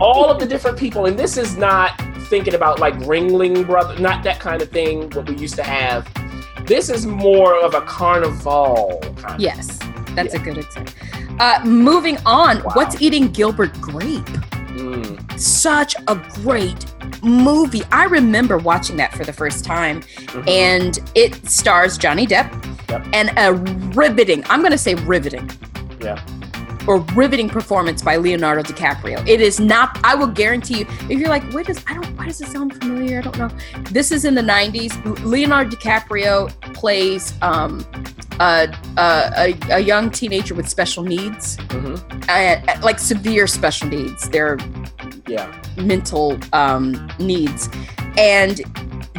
All 0.00 0.30
of 0.30 0.38
the 0.40 0.46
different 0.46 0.78
people, 0.78 1.06
and 1.06 1.18
this 1.18 1.36
is 1.36 1.56
not 1.56 2.00
thinking 2.28 2.54
about 2.54 2.80
like 2.80 2.94
Ringling 3.00 3.66
Brother, 3.66 3.98
not 4.00 4.22
that 4.24 4.40
kind 4.40 4.62
of 4.62 4.70
thing, 4.70 5.10
what 5.10 5.28
we 5.28 5.36
used 5.36 5.56
to 5.56 5.62
have. 5.62 6.08
This 6.66 6.88
is 6.88 7.04
more 7.06 7.60
of 7.62 7.74
a 7.74 7.82
carnival 7.82 9.00
kind 9.18 9.40
Yes. 9.40 9.78
That's 10.12 10.32
a 10.34 10.38
good 10.38 10.56
example. 10.58 10.94
Uh, 11.40 11.60
moving 11.64 12.16
on, 12.24 12.62
Wow. 12.62 12.72
what's 12.74 13.02
eating 13.02 13.28
Gilbert 13.28 13.78
Grape? 13.80 14.26
Mm, 14.74 15.38
Such 15.40 15.94
a 16.08 16.16
great 16.42 16.84
movie. 17.22 17.82
I 17.92 18.04
remember 18.04 18.58
watching 18.58 18.96
that 18.96 19.12
for 19.12 19.24
the 19.24 19.32
first 19.32 19.64
time, 19.64 20.00
mhm. 20.02 20.48
and 20.48 20.98
it 21.14 21.46
stars 21.48 21.96
Johnny 21.98 22.26
Depp 22.26 22.50
Yep. 22.90 23.06
and 23.12 23.30
a 23.38 23.52
riveting, 23.94 24.44
I'm 24.48 24.60
going 24.60 24.72
to 24.72 24.78
say 24.78 24.94
riveting, 24.94 25.50
yeah. 26.00 26.22
or 26.86 26.98
riveting 27.14 27.48
performance 27.48 28.02
by 28.02 28.16
Leonardo 28.16 28.62
DiCaprio. 28.62 29.26
It 29.26 29.40
is 29.40 29.58
not, 29.58 29.98
I 30.04 30.14
will 30.14 30.26
guarantee 30.26 30.80
you, 30.80 30.86
if 31.08 31.18
you're 31.18 31.30
like, 31.30 31.50
wait, 31.52 31.66
does, 31.66 31.82
I 31.86 31.94
don't, 31.94 32.06
why 32.18 32.26
does 32.26 32.40
it 32.42 32.48
sound 32.48 32.74
familiar? 32.74 33.18
I 33.20 33.22
don't 33.22 33.38
know. 33.38 33.50
This 33.90 34.12
is 34.12 34.24
in 34.26 34.34
the 34.34 34.42
90s. 34.42 34.92
Leonardo 35.24 35.70
DiCaprio 35.74 36.50
plays 36.74 37.32
um, 37.40 37.86
a, 38.40 38.68
a, 38.96 39.32
a, 39.36 39.58
a 39.76 39.78
young 39.80 40.10
teenager 40.10 40.54
with 40.54 40.68
special 40.68 41.02
needs, 41.02 41.56
hmm 41.70 41.94
uh, 42.28 42.56
like 42.82 42.98
severe 42.98 43.46
special 43.46 43.88
needs. 43.88 44.28
They're 44.30 44.58
Yeah. 45.28 45.52
mental 45.76 46.38
um, 46.52 47.08
needs. 47.18 47.68
And 48.16 48.60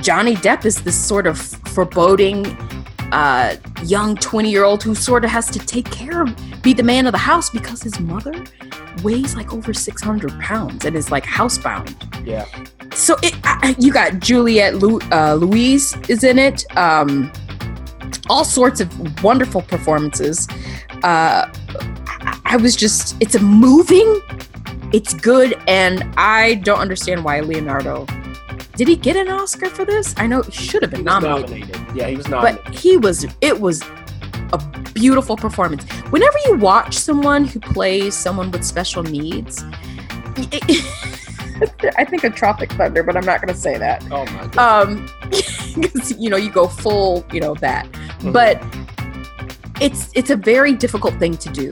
Johnny 0.02 0.36
Depp 0.36 0.66
is 0.66 0.82
this 0.82 0.96
sort 0.96 1.28
of 1.28 1.38
foreboding 1.38 2.46
uh, 3.12 3.56
young 3.84 4.16
20 4.16 4.50
year 4.50 4.64
old 4.64 4.82
who 4.82 4.96
sort 4.96 5.24
of 5.24 5.30
has 5.32 5.46
to 5.52 5.60
take 5.60 5.90
care 5.92 6.24
of, 6.24 6.36
be 6.64 6.74
the 6.74 6.84
man 6.84 7.06
of 7.06 7.12
the 7.12 7.18
house 7.20 7.50
because 7.52 7.82
his 7.84 8.00
mother 8.00 8.34
weighs 9.04 9.36
like 9.36 9.54
over 9.54 9.74
600 9.74 10.40
pounds 10.40 10.86
and 10.86 10.96
is 10.96 11.12
like 11.12 11.24
housebound. 11.26 11.94
Yeah. 12.26 12.46
So 12.94 13.16
it, 13.22 13.36
I, 13.44 13.76
you 13.78 13.92
got 13.94 14.20
Juliette 14.20 14.76
Lu, 14.76 15.00
uh, 15.12 15.36
Louise 15.36 15.96
is 16.10 16.24
in 16.24 16.40
it. 16.40 16.66
Um, 16.78 17.32
all 18.30 18.44
sorts 18.46 18.80
of 18.82 19.24
wonderful 19.24 19.62
performances. 19.62 20.48
Uh, 21.04 21.52
I, 22.46 22.58
was 22.58 22.76
just, 22.76 23.16
it's 23.20 23.36
a 23.36 23.40
moving, 23.42 24.22
it's 24.94 25.14
good, 25.14 25.60
and 25.68 26.04
I 26.18 26.56
don't 26.56 26.80
understand 26.80 27.24
why 27.24 27.40
Leonardo. 27.42 28.06
Did 28.76 28.88
he 28.88 28.96
get 28.96 29.16
an 29.16 29.30
Oscar 29.30 29.70
for 29.70 29.86
this? 29.86 30.14
I 30.18 30.28
know 30.28 30.42
he 30.42 30.52
should 30.52 30.82
have 30.82 30.92
He 30.92 30.98
been 30.98 31.06
was 31.06 31.24
nominated, 31.24 31.70
nominated. 31.70 31.96
Yeah, 31.96 32.08
he 32.10 32.18
was 32.18 32.28
nominated. 32.28 32.66
but 32.66 32.76
he 32.76 32.98
was. 32.98 33.26
It 33.42 33.60
was 33.62 33.82
a 34.52 34.58
beautiful 34.94 35.38
performance. 35.38 35.84
Whenever 36.12 36.38
you 36.46 36.58
watch 36.58 36.94
someone 36.96 37.46
who 37.46 37.60
plays 37.60 38.16
someone 38.16 38.52
with 38.52 38.64
special 38.66 39.02
needs, 39.04 39.64
I 41.98 42.04
think 42.06 42.24
a 42.26 42.30
Tropic 42.30 42.72
Thunder, 42.74 43.02
but 43.02 43.16
I'm 43.16 43.26
not 43.26 43.42
going 43.42 43.54
to 43.54 43.60
say 43.60 43.78
that 43.78 44.04
oh 44.12 44.26
my 44.26 44.48
god. 44.48 44.58
um 44.90 45.10
because 45.80 46.18
you 46.20 46.30
know 46.30 46.36
you 46.36 46.50
go 46.52 46.68
full 46.68 47.26
you 47.32 47.40
know 47.40 47.54
that 47.56 47.88
Mhm. 48.26 48.34
but 48.34 48.62
it's 49.82 50.10
it's 50.14 50.30
a 50.30 50.36
very 50.36 50.74
difficult 50.74 51.14
thing 51.20 51.36
to 51.38 51.50
do 51.50 51.72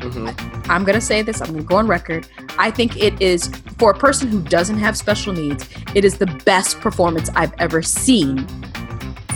Mhm. 0.00 0.64
i'm 0.70 0.84
gonna 0.84 1.00
say 1.00 1.20
this 1.22 1.40
i'm 1.40 1.48
gonna 1.52 1.62
go 1.62 1.76
on 1.76 1.86
record 1.86 2.26
i 2.58 2.70
think 2.70 2.96
it 2.96 3.20
is 3.20 3.48
for 3.78 3.90
a 3.90 3.94
person 3.94 4.28
who 4.28 4.40
doesn't 4.40 4.78
have 4.78 4.96
special 4.96 5.32
needs 5.32 5.68
it 5.94 6.04
is 6.04 6.16
the 6.18 6.26
best 6.44 6.80
performance 6.80 7.28
i've 7.34 7.52
ever 7.58 7.82
seen 7.82 8.46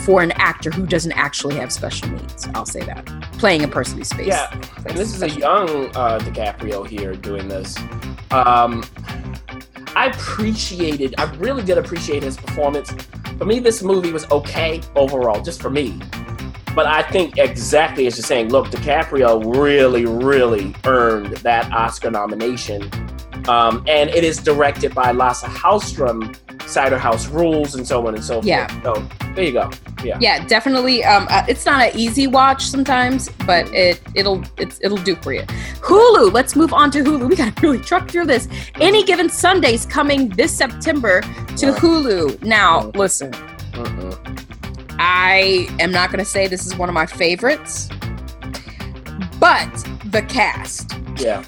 for 0.05 0.21
an 0.21 0.31
actor 0.33 0.71
who 0.71 0.85
doesn't 0.85 1.11
actually 1.13 1.55
have 1.55 1.71
special 1.71 2.07
needs 2.09 2.47
i'll 2.55 2.65
say 2.65 2.79
that 2.81 3.05
playing 3.37 3.63
a 3.63 3.67
person 3.67 3.97
who's 3.97 4.07
space 4.09 4.27
Yeah, 4.27 4.49
and 4.87 4.97
this 4.97 5.13
is 5.13 5.21
a 5.23 5.29
young 5.29 5.69
uh, 5.95 6.19
DiCaprio 6.19 6.87
here 6.87 7.13
doing 7.15 7.47
this. 7.49 7.75
Um, 8.31 8.83
I 9.95 10.07
appreciated, 10.07 11.15
I 11.17 11.25
really 11.35 11.63
did 11.63 11.77
appreciate 11.77 12.23
his 12.23 12.37
performance. 12.37 12.91
For 13.37 13.45
me, 13.45 13.59
this 13.59 13.81
movie 13.83 14.11
was 14.11 14.29
okay 14.31 14.81
overall, 14.95 15.41
just 15.41 15.61
for 15.61 15.69
me. 15.69 15.99
But 16.75 16.85
I 16.87 17.01
think 17.03 17.37
exactly 17.37 18.05
as 18.05 18.17
you're 18.17 18.23
saying, 18.25 18.49
look, 18.49 18.67
DiCaprio 18.67 19.55
really, 19.55 20.05
really 20.05 20.75
earned 20.83 21.37
that 21.37 21.71
Oscar 21.71 22.11
nomination. 22.11 22.91
Um, 23.47 23.83
and 23.87 24.09
it 24.09 24.23
is 24.23 24.37
directed 24.37 24.93
by 24.93 25.11
Lasse 25.11 25.43
Hallström, 25.43 26.35
Cider 26.67 26.97
House 26.97 27.27
Rules, 27.27 27.75
and 27.75 27.87
so 27.87 28.05
on 28.07 28.15
and 28.15 28.23
so 28.23 28.35
forth. 28.35 28.45
Yeah. 28.45 28.81
So 28.81 29.07
there 29.35 29.43
you 29.43 29.51
go. 29.51 29.69
yeah 30.03 30.17
Yeah, 30.19 30.45
definitely 30.47 31.03
um 31.03 31.27
uh, 31.29 31.45
it's 31.47 31.65
not 31.65 31.81
an 31.81 31.97
easy 31.97 32.25
watch 32.25 32.63
sometimes 32.63 33.29
but 33.45 33.67
it 33.73 34.01
it'll 34.15 34.43
it's 34.57 34.79
it'll 34.81 34.97
do 34.97 35.15
for 35.17 35.33
you 35.33 35.41
hulu 35.81 36.31
let's 36.31 36.55
move 36.55 36.71
on 36.73 36.89
to 36.91 37.03
hulu 37.03 37.27
we 37.29 37.35
gotta 37.35 37.53
really 37.61 37.79
truck 37.79 38.09
through 38.09 38.25
this 38.25 38.47
any 38.75 39.03
given 39.03 39.27
sundays 39.29 39.85
coming 39.85 40.29
this 40.29 40.55
september 40.55 41.19
to 41.57 41.73
hulu 41.73 42.41
now 42.43 42.91
listen 42.95 43.31
Mm-mm. 43.73 44.34
I 44.99 45.67
am 45.79 45.91
not 45.91 46.11
gonna 46.11 46.25
say 46.25 46.47
this 46.47 46.65
is 46.65 46.75
one 46.75 46.89
of 46.89 46.95
my 46.95 47.05
favorites 47.05 47.89
but 49.39 49.69
the 50.05 50.21
cast 50.27 50.93
Yeah. 51.17 51.43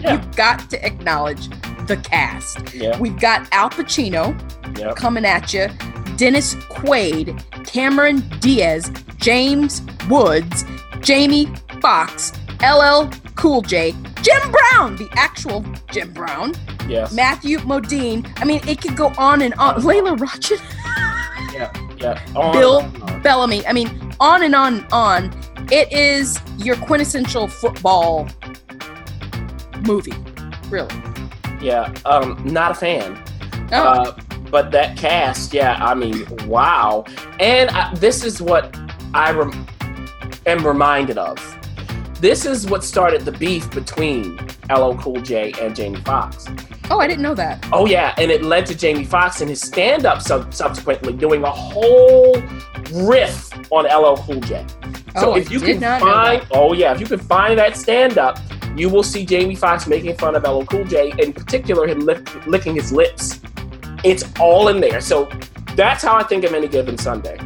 Yeah. 0.00 0.14
you've 0.14 0.36
got 0.36 0.68
to 0.70 0.84
acknowledge 0.84 1.48
the 1.86 1.96
cast 1.98 2.74
Yeah. 2.74 2.98
we've 2.98 3.18
got 3.18 3.46
al 3.52 3.70
pacino 3.70 4.34
Yeah. 4.78 4.92
coming 4.94 5.24
at 5.24 5.52
you. 5.52 5.68
Dennis 6.16 6.54
Quaid, 6.68 7.42
Cameron 7.66 8.20
Diaz, 8.40 8.90
James 9.16 9.82
Woods, 10.08 10.64
Jamie 11.00 11.48
Foxx, 11.80 12.32
LL 12.62 13.08
Cool 13.36 13.62
J, 13.62 13.92
Jim 14.22 14.50
Brown, 14.52 14.96
the 14.96 15.08
actual 15.16 15.64
Jim 15.90 16.12
Brown, 16.12 16.52
Yes. 16.88 17.12
Matthew 17.12 17.58
Modine. 17.60 18.26
I 18.40 18.44
mean, 18.44 18.60
it 18.68 18.80
could 18.82 18.96
go 18.96 19.12
on 19.16 19.40
and 19.42 19.54
on. 19.54 19.82
Lela 19.82 20.14
Rochon, 20.16 20.60
Yeah. 21.54 21.70
On 22.36 22.52
Bill 22.52 22.76
on. 23.02 23.22
Bellamy. 23.22 23.66
I 23.66 23.72
mean, 23.72 24.12
on 24.20 24.42
and 24.42 24.54
on 24.54 24.74
and 24.78 24.86
on. 24.92 25.40
It 25.72 25.92
is 25.92 26.40
your 26.58 26.76
quintessential 26.76 27.46
football 27.48 28.28
movie, 29.82 30.14
really. 30.68 30.94
Yeah. 31.60 31.92
Um, 32.04 32.40
not 32.44 32.72
a 32.72 32.74
fan. 32.74 33.22
Oh, 33.72 33.76
Uh, 33.82 34.16
but 34.50 34.70
that 34.72 34.96
cast, 34.96 35.54
yeah, 35.54 35.78
I 35.84 35.94
mean, 35.94 36.26
wow. 36.46 37.04
And 37.38 37.70
I, 37.70 37.94
this 37.94 38.24
is 38.24 38.42
what 38.42 38.76
I 39.14 39.30
rem- 39.32 39.66
am 40.46 40.66
reminded 40.66 41.18
of. 41.18 41.38
This 42.20 42.44
is 42.44 42.66
what 42.66 42.82
started 42.84 43.22
the 43.24 43.32
beef 43.32 43.70
between 43.70 44.36
LL 44.68 44.94
Cool 44.94 45.20
J 45.20 45.52
and 45.60 45.74
Jamie 45.76 46.00
Foxx. 46.00 46.46
Oh, 46.90 46.98
I 47.00 47.06
didn't 47.06 47.22
know 47.22 47.34
that. 47.34 47.66
Oh 47.72 47.86
yeah, 47.86 48.14
and 48.18 48.30
it 48.30 48.42
led 48.42 48.66
to 48.66 48.74
Jamie 48.76 49.04
Foxx 49.04 49.40
and 49.40 49.48
his 49.50 49.60
stand-up 49.60 50.20
sub- 50.22 50.52
subsequently 50.52 51.12
doing 51.12 51.42
a 51.44 51.50
whole 51.50 52.34
riff 52.92 53.50
on 53.72 53.84
LL 53.84 54.16
Cool 54.22 54.40
J. 54.40 54.64
So 55.16 55.32
Oh, 55.32 55.36
if 55.36 55.48
I 55.48 55.52
you 55.52 55.58
did 55.60 55.80
can 55.80 56.00
find, 56.00 56.46
oh 56.52 56.72
yeah, 56.72 56.92
if 56.94 57.00
you 57.00 57.06
can 57.06 57.18
find 57.18 57.58
that 57.58 57.76
stand-up, 57.76 58.38
you 58.76 58.88
will 58.88 59.02
see 59.02 59.24
Jamie 59.26 59.54
Foxx 59.56 59.86
making 59.86 60.16
fun 60.16 60.34
of 60.36 60.42
LL 60.44 60.64
Cool 60.64 60.84
J, 60.84 61.12
in 61.18 61.32
particular 61.32 61.86
him 61.86 62.00
lick, 62.00 62.46
licking 62.46 62.74
his 62.74 62.92
lips. 62.92 63.40
It's 64.04 64.24
all 64.38 64.68
in 64.68 64.80
there. 64.80 65.00
So 65.00 65.28
that's 65.76 66.02
how 66.02 66.16
I 66.16 66.22
think 66.22 66.44
of 66.44 66.54
any 66.54 66.68
given 66.68 66.96
Sunday. 66.98 67.38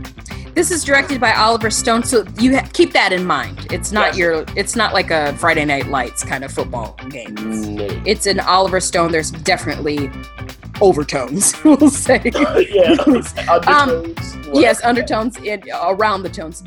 This 0.54 0.70
is 0.70 0.84
directed 0.84 1.20
by 1.20 1.32
Oliver 1.32 1.68
Stone, 1.68 2.04
so 2.04 2.25
you 2.38 2.56
ha- 2.56 2.68
keep 2.73 2.92
that 2.92 3.12
in 3.12 3.25
mind. 3.26 3.66
It's 3.73 3.90
not 3.90 4.08
Yes. 4.08 4.18
your, 4.18 4.44
it's 4.56 4.76
not 4.76 4.92
like 4.94 5.11
a 5.11 5.37
Friday 5.37 5.64
Night 5.64 5.88
Lights 5.88 6.23
kind 6.23 6.44
of 6.44 6.52
football 6.52 6.96
game. 7.11 7.34
No. 7.34 7.88
It's 8.06 8.26
an 8.26 8.38
Oliver 8.38 8.78
Stone. 8.78 9.11
There's 9.11 9.32
definitely 9.32 10.11
overtones. 10.80 11.54
We'll 11.64 11.90
say 11.90 12.20
yeah, 12.70 12.96
um, 13.66 13.88
undertones. 13.88 14.37
what- 14.46 14.61
yes, 14.61 14.82
undertones 14.84 15.37
in, 15.38 15.62
around 15.73 16.23
the 16.23 16.28
tones. 16.30 16.62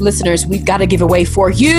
Listeners, 0.00 0.44
we've 0.46 0.64
got 0.64 0.80
a 0.80 0.86
giveaway 0.86 1.24
for 1.24 1.50
you. 1.50 1.72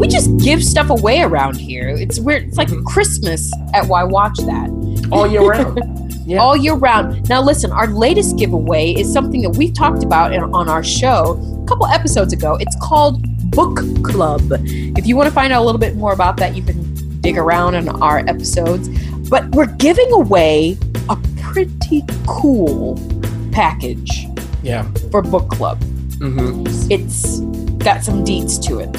We 0.00 0.06
just 0.06 0.30
give 0.38 0.62
stuff 0.62 0.88
away 0.88 1.22
around 1.22 1.56
here. 1.56 1.88
It's 1.88 2.20
weird. 2.20 2.44
It's 2.44 2.56
like 2.56 2.68
mm-hmm. 2.68 2.84
Christmas 2.86 3.50
at 3.74 3.86
Why 3.86 4.04
Watch 4.04 4.36
That. 4.38 5.08
all 5.10 5.26
year 5.26 5.42
round. 5.42 6.07
Yeah. 6.28 6.38
all 6.38 6.56
year 6.56 6.74
round. 6.74 7.28
Now, 7.28 7.40
listen, 7.42 7.72
our 7.72 7.86
latest 7.86 8.36
giveaway 8.36 8.92
is 8.92 9.10
something 9.12 9.40
that 9.42 9.50
we've 9.56 9.72
talked 9.74 10.04
about 10.04 10.32
in, 10.34 10.42
on 10.42 10.68
our 10.68 10.84
show 10.84 11.40
a 11.62 11.66
couple 11.66 11.86
episodes 11.86 12.32
ago. 12.34 12.56
It's 12.60 12.76
called 12.82 13.24
Book 13.50 13.80
Club. 14.04 14.42
If 14.60 15.06
you 15.06 15.16
want 15.16 15.28
to 15.28 15.34
find 15.34 15.52
out 15.52 15.62
a 15.62 15.64
little 15.64 15.80
bit 15.80 15.96
more 15.96 16.12
about 16.12 16.36
that, 16.36 16.54
you 16.54 16.62
can 16.62 16.84
dig 17.22 17.38
around 17.38 17.76
in 17.76 17.88
our 17.88 18.18
episodes. 18.28 18.88
But 19.30 19.48
we're 19.50 19.66
giving 19.76 20.12
away 20.12 20.76
a 21.08 21.16
pretty 21.40 22.02
cool 22.26 23.00
package 23.50 24.26
Yeah. 24.62 24.84
for 25.10 25.22
Book 25.22 25.48
Club. 25.48 25.80
Mm-hmm. 26.18 26.90
It's 26.90 27.40
got 27.82 28.02
some 28.04 28.24
deets 28.24 28.62
to 28.66 28.80
it. 28.80 28.92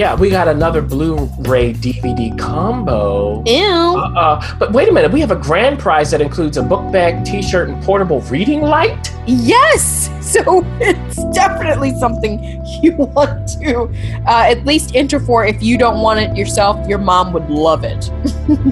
Yeah, 0.00 0.14
we 0.14 0.30
got 0.30 0.48
another 0.48 0.80
Blu-ray 0.80 1.74
DVD 1.74 2.32
combo. 2.38 3.44
Ew. 3.44 3.98
Uh, 4.16 4.56
but 4.58 4.72
wait 4.72 4.88
a 4.88 4.92
minute, 4.92 5.12
we 5.12 5.20
have 5.20 5.30
a 5.30 5.36
grand 5.36 5.78
prize 5.78 6.10
that 6.12 6.22
includes 6.22 6.56
a 6.56 6.62
book 6.62 6.90
bag, 6.90 7.22
T-shirt, 7.22 7.68
and 7.68 7.82
portable 7.82 8.22
reading 8.22 8.62
light. 8.62 9.14
Yes! 9.26 10.08
So 10.30 10.62
it's 11.10 11.24
definitely 11.36 11.92
something 11.98 12.40
you 12.82 12.92
want 12.92 13.48
to 13.60 13.82
uh, 14.26 14.44
at 14.48 14.64
least 14.64 14.94
enter 14.94 15.20
for. 15.20 15.44
If 15.44 15.62
you 15.62 15.76
don't 15.76 16.00
want 16.00 16.20
it 16.20 16.36
yourself, 16.36 16.86
your 16.88 16.98
mom 16.98 17.32
would 17.32 17.50
love 17.50 17.84
it. 17.84 18.10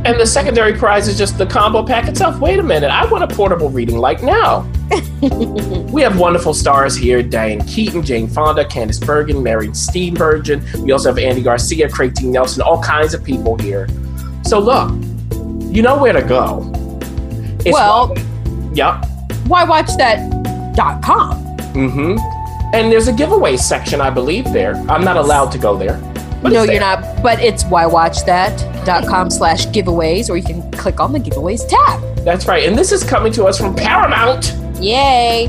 And 0.05 0.19
the 0.19 0.27
secondary 0.27 0.77
prize 0.77 1.07
is 1.07 1.17
just 1.17 1.39
the 1.39 1.47
combo 1.47 1.87
pack 1.87 2.09
itself. 2.09 2.41
Wait 2.41 2.59
a 2.59 2.63
minute, 2.65 2.91
I 2.91 3.07
want 3.07 3.23
a 3.23 3.29
portable 3.29 3.71
reading 3.71 3.99
like 3.99 4.23
now. 4.25 4.69
we 5.93 6.03
have 6.03 6.19
wonderful 6.19 6.53
stars 6.53 6.97
here 6.97 7.23
Diane 7.23 7.65
Keaton, 7.67 8.03
Jane 8.03 8.27
Fonda, 8.27 8.65
Candice 8.65 9.05
Bergen, 9.05 9.41
Marion 9.43 9.73
Steenburgen. 9.73 10.65
We 10.79 10.91
also 10.91 11.11
have 11.11 11.19
Andy 11.19 11.43
Garcia, 11.43 11.89
Craig 11.89 12.15
T. 12.15 12.27
Nelson, 12.27 12.63
all 12.63 12.83
kinds 12.83 13.15
of 13.15 13.23
people 13.23 13.57
here. 13.57 13.87
So, 14.45 14.59
look, 14.59 14.91
you 15.73 15.83
know 15.83 15.97
where 15.97 16.13
to 16.13 16.23
go. 16.23 16.69
It's 17.65 17.73
Well- 17.75 18.17
yep. 18.75 19.05
whywatchthat.com. 19.47 21.48
Mm-hmm. 21.79 22.75
And 22.75 22.91
there's 22.91 23.07
a 23.07 23.13
giveaway 23.13 23.57
section, 23.57 24.01
I 24.01 24.11
believe, 24.11 24.53
there. 24.53 24.75
I'm 24.89 25.05
not 25.05 25.17
allowed 25.17 25.53
to 25.53 25.59
go 25.59 25.79
there. 25.79 25.97
But 26.43 26.53
no, 26.53 26.65
you're 26.65 26.81
not, 26.81 27.23
but 27.23 27.41
it's 27.41 27.63
whywatchthat.com 27.65 29.31
slash 29.31 29.67
giveaways, 29.69 30.29
or 30.29 30.37
you 30.37 30.43
can 30.43 30.69
click 30.73 30.99
on 30.99 31.13
the 31.13 31.21
giveaways 31.21 31.69
tab. 31.69 32.03
That's 32.25 32.47
right. 32.49 32.67
And 32.69 32.77
this 32.77 32.91
is 32.91 33.05
coming 33.05 33.33
to 33.35 33.45
us 33.45 33.59
from 33.59 33.77
Paramount. 33.77 34.55
Yay! 34.81 35.47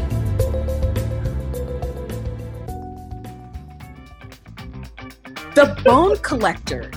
The 5.56 5.82
Bone 5.84 6.16
Collector. 6.18 6.92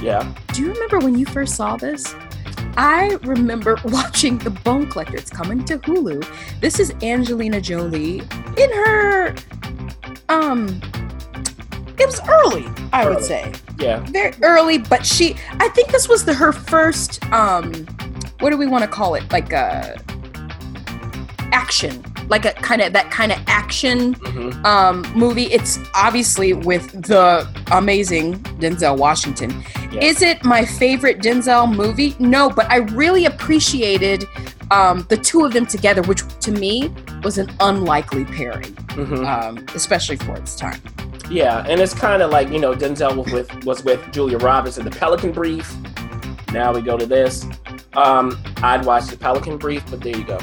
Yeah. 0.00 0.32
Do 0.52 0.62
you 0.62 0.72
remember 0.72 1.00
when 1.00 1.18
you 1.18 1.26
first 1.26 1.56
saw 1.56 1.76
this? 1.76 2.14
I 2.76 3.18
remember 3.22 3.78
watching 3.84 4.38
The 4.38 4.50
Bone 4.50 4.88
Collector. 4.88 5.16
It's 5.16 5.30
coming 5.30 5.64
to 5.64 5.78
Hulu. 5.78 6.24
This 6.60 6.78
is 6.78 6.92
Angelina 7.02 7.60
Jolie 7.60 8.20
in 8.56 8.72
her 8.72 9.34
um 10.28 10.80
it 11.98 12.06
was 12.06 12.20
early, 12.28 12.64
I 12.92 13.08
would 13.08 13.24
say. 13.24 13.52
Yeah. 13.78 13.98
Very 14.10 14.32
early, 14.42 14.78
but 14.78 15.04
she 15.04 15.34
I 15.52 15.68
think 15.70 15.88
this 15.90 16.08
was 16.08 16.24
the 16.24 16.34
her 16.34 16.52
first 16.52 17.22
um 17.32 17.72
what 18.40 18.50
do 18.50 18.56
we 18.56 18.66
want 18.66 18.84
to 18.84 18.88
call 18.88 19.14
it? 19.14 19.30
Like 19.32 19.52
a 19.52 20.00
action. 21.52 22.02
Like 22.28 22.44
a 22.44 22.52
kind 22.52 22.82
of 22.82 22.92
that 22.92 23.10
kind 23.10 23.32
of 23.32 23.38
action 23.46 24.14
hmm 24.14 24.64
um, 24.66 25.02
movie. 25.14 25.44
It's 25.44 25.78
obviously 25.94 26.52
with 26.52 26.90
the 27.06 27.48
amazing 27.72 28.38
Denzel 28.60 28.98
Washington. 28.98 29.64
Yeah. 29.92 30.04
Is 30.04 30.22
it 30.22 30.44
my 30.44 30.64
favorite 30.64 31.20
Denzel 31.20 31.74
movie? 31.74 32.14
No, 32.18 32.50
but 32.50 32.70
I 32.70 32.76
really 32.76 33.24
appreciated 33.24 34.26
um, 34.70 35.06
the 35.08 35.16
two 35.16 35.44
of 35.44 35.52
them 35.52 35.64
together, 35.64 36.02
which 36.02 36.22
to 36.40 36.52
me 36.52 36.92
was 37.22 37.38
an 37.38 37.50
unlikely 37.60 38.24
pairing, 38.26 38.74
hmm 38.90 39.24
um, 39.24 39.64
especially 39.74 40.16
for 40.16 40.36
its 40.36 40.54
time. 40.56 40.80
Yeah, 41.30 41.64
and 41.68 41.80
it's 41.80 41.94
kind 41.94 42.22
of 42.22 42.30
like 42.30 42.48
you 42.50 42.58
know 42.58 42.74
Denzel 42.74 43.16
was 43.16 43.32
with 43.32 43.64
was 43.64 43.84
with 43.84 44.12
Julia 44.12 44.38
Roberts 44.38 44.78
in 44.78 44.84
the 44.84 44.90
Pelican 44.90 45.32
Brief. 45.32 45.74
Now 46.52 46.72
we 46.72 46.80
go 46.80 46.96
to 46.96 47.06
this. 47.06 47.46
Um, 47.94 48.38
I'd 48.62 48.84
watch 48.84 49.06
the 49.06 49.16
Pelican 49.16 49.58
Brief, 49.58 49.84
but 49.90 50.00
there 50.00 50.16
you 50.16 50.24
go. 50.24 50.38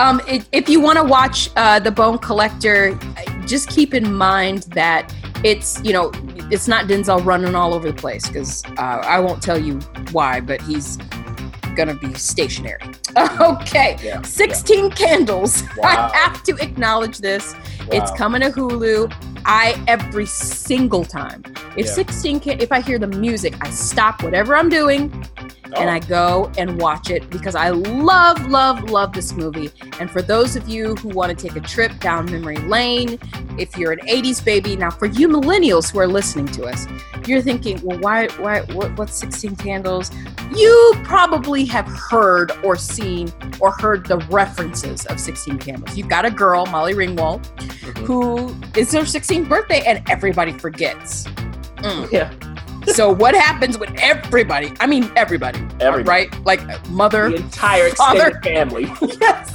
Um, 0.00 0.22
i 0.26 0.42
if 0.52 0.66
you 0.70 0.80
want 0.80 0.98
to 0.98 1.04
watch 1.04 1.50
uh, 1.56 1.78
The 1.78 1.90
Bone 1.90 2.16
Collector, 2.16 2.98
just 3.46 3.68
keep 3.68 3.92
in 3.92 4.14
mind 4.14 4.62
that 4.74 5.14
it's 5.44 5.78
you 5.84 5.92
know 5.92 6.10
it's 6.50 6.66
not 6.66 6.86
Denzel 6.86 7.22
running 7.22 7.54
all 7.54 7.74
over 7.74 7.92
the 7.92 7.96
place 7.96 8.26
because 8.26 8.64
uh, 8.78 9.02
I 9.04 9.20
won't 9.20 9.42
tell 9.42 9.58
you 9.58 9.78
why, 10.12 10.40
but 10.40 10.62
he's 10.62 10.96
gonna 11.76 11.94
be 11.94 12.14
stationary. 12.14 12.80
okay, 13.40 13.98
Yeah. 14.02 14.22
16 14.22 14.90
candles. 14.92 15.62
Wow. 15.76 16.10
I 16.12 16.16
have 16.16 16.42
to 16.44 16.56
acknowledge 16.56 17.18
this. 17.18 17.54
It's 17.92 18.10
coming 18.12 18.40
to 18.40 18.50
Hulu. 18.50 19.12
I 19.44 19.82
every 19.86 20.26
single 20.26 21.04
time. 21.04 21.42
If 21.76 21.86
Yeah. 21.86 21.92
16 21.92 22.40
can 22.40 22.60
if 22.60 22.72
I 22.72 22.80
hear 22.80 22.98
the 22.98 23.06
music, 23.06 23.54
I 23.60 23.70
stop 23.70 24.22
whatever 24.22 24.56
I'm 24.56 24.68
doing 24.70 25.26
and 25.76 25.88
Oh, 25.88 25.92
I 25.92 25.98
go 26.00 26.52
and 26.58 26.80
watch 26.80 27.10
it 27.10 27.28
because 27.30 27.54
I 27.54 27.70
love, 27.70 28.48
love, 28.48 28.90
love 28.90 29.12
this 29.12 29.32
movie. 29.32 29.70
And 29.98 30.10
for 30.10 30.22
those 30.22 30.56
of 30.56 30.68
you 30.68 30.94
who 30.96 31.08
want 31.08 31.36
to 31.36 31.48
take 31.48 31.56
a 31.56 31.60
trip 31.60 31.98
down 32.00 32.26
memory 32.26 32.58
lane, 32.58 33.18
if 33.58 33.76
you're 33.76 33.92
an 33.92 34.00
80s 34.00 34.44
baby, 34.44 34.76
now 34.76 34.90
for 34.90 35.06
you 35.06 35.28
millennials 35.28 35.92
who 35.92 35.98
are 36.00 36.06
listening 36.06 36.46
to 36.48 36.64
us, 36.64 36.86
you're 37.26 37.42
thinking, 37.42 37.80
well, 37.82 37.98
why, 38.00 38.28
why, 38.38 38.60
what, 38.72 38.96
what's 38.96 39.18
16 39.18 39.56
Candles? 39.56 40.10
You 40.54 40.94
probably 41.04 41.64
have 41.66 41.86
heard 41.86 42.52
or 42.64 42.76
seen 42.76 43.32
or 43.60 43.70
heard 43.72 44.06
the 44.06 44.18
references 44.30 45.06
of 45.06 45.20
16 45.20 45.58
Candles. 45.58 45.96
You've 45.96 46.08
got 46.08 46.24
a 46.24 46.30
girl, 46.30 46.66
Molly 46.66 46.94
Ringwald, 46.94 47.46
mhm. 47.56 47.98
who 47.98 48.48
is 48.78 48.92
her 48.92 49.00
16th 49.00 49.48
birthday 49.48 49.82
and 49.86 50.08
everybody 50.10 50.52
forgets. 50.52 51.26
Mm. 51.82 52.12
Yeah, 52.12 52.30
So 52.94 53.10
what 53.12 53.34
happens 53.34 53.78
when 53.78 53.98
everybody, 54.00 54.72
I 54.80 54.86
mean 54.86 55.10
everybody, 55.16 55.58
Everybody. 55.80 56.02
right? 56.28 56.44
Like 56.44 56.60
uh, 56.68 56.78
mother, 56.88 57.30
the 57.30 57.36
entire 57.36 57.90
Father. 57.90 58.40
family. 58.42 58.84
yes, 59.20 59.52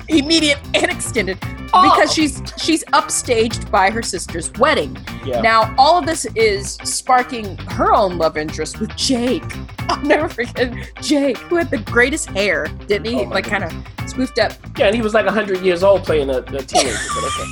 immediate 0.08 0.58
and 0.74 0.90
extended, 0.90 1.38
Oh. 1.72 1.82
because 1.94 2.12
she's 2.12 2.42
she's 2.58 2.82
upstaged 2.86 3.70
by 3.70 3.90
her 3.90 4.02
sister's 4.02 4.50
wedding. 4.54 4.96
Yeah. 5.24 5.40
Now 5.40 5.72
all 5.78 5.98
of 5.98 6.06
this 6.06 6.26
is 6.34 6.72
sparking 6.82 7.56
her 7.58 7.94
own 7.94 8.18
love 8.18 8.36
interest 8.36 8.80
with 8.80 8.94
Jake. 8.96 9.44
I'll 9.88 10.02
never 10.02 10.28
forget 10.28 10.72
Jake, 11.00 11.38
who 11.38 11.56
had 11.56 11.70
the 11.70 11.78
greatest 11.78 12.28
hair, 12.30 12.66
didn't 12.88 13.06
he? 13.06 13.20
Oh 13.20 13.28
like 13.28 13.44
kind 13.44 13.62
of 13.64 13.72
swooped 14.10 14.38
up. 14.40 14.52
yeah, 14.76 14.86
and 14.86 14.96
he 14.96 15.02
was 15.02 15.14
like 15.14 15.26
hundred 15.26 15.60
years 15.62 15.82
old 15.84 16.02
playing 16.04 16.28
a, 16.30 16.38
a 16.38 16.42
teenager. 16.62 16.96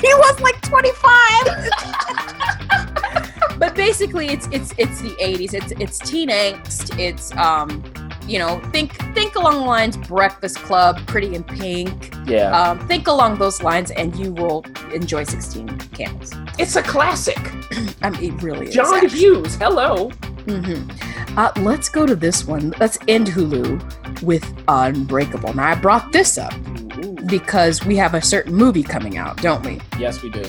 He 0.00 0.12
was 0.14 0.40
like 0.40 0.60
25. 0.62 2.27
But 3.58 3.74
basically 3.74 4.28
it's 4.28 4.46
it's 4.48 4.72
it's 4.78 5.00
the 5.00 5.10
80s. 5.20 5.54
It's 5.54 5.72
it's 5.72 5.98
teen 5.98 6.28
angst. 6.30 6.98
It's 6.98 7.32
um 7.36 7.82
you 8.26 8.38
know, 8.38 8.60
think 8.72 8.92
think 9.14 9.36
along 9.36 9.54
the 9.54 9.60
lines 9.66 9.96
Breakfast 9.96 10.56
Club, 10.58 10.98
Pretty 11.06 11.34
in 11.34 11.42
Pink. 11.44 12.12
Yeah, 12.26 12.50
Um, 12.52 12.78
think 12.86 13.08
along 13.08 13.38
those 13.38 13.62
lines, 13.62 13.90
and 13.90 14.14
you 14.16 14.32
will 14.32 14.64
enjoy 14.92 15.24
16 15.24 15.66
Candles. 15.94 16.34
it's 16.58 16.76
a 16.76 16.82
classic. 16.82 17.38
I 18.02 18.10
mean, 18.10 18.34
it 18.34 18.42
really 18.42 18.68
is. 18.68 18.74
John 18.74 18.92
actually. 18.94 19.18
Hughes. 19.18 19.54
Hello. 19.56 20.10
Mhm. 20.44 20.90
Uh, 21.38 21.52
let's 21.62 21.88
go 21.88 22.04
to 22.04 22.14
this 22.14 22.44
one. 22.46 22.74
Let's 22.80 22.98
end 23.08 23.28
Hulu 23.28 24.22
with 24.22 24.44
Unbreakable. 24.68 25.54
Now, 25.54 25.68
I 25.70 25.74
brought 25.74 26.12
this 26.12 26.36
up 26.36 26.52
Ooh. 27.04 27.14
because 27.26 27.84
we 27.86 27.96
have 27.96 28.12
a 28.14 28.20
certain 28.20 28.54
movie 28.54 28.82
coming 28.82 29.16
out, 29.16 29.36
don't 29.40 29.64
we? 29.64 29.80
Yes, 29.98 30.22
we 30.22 30.28
do. 30.30 30.42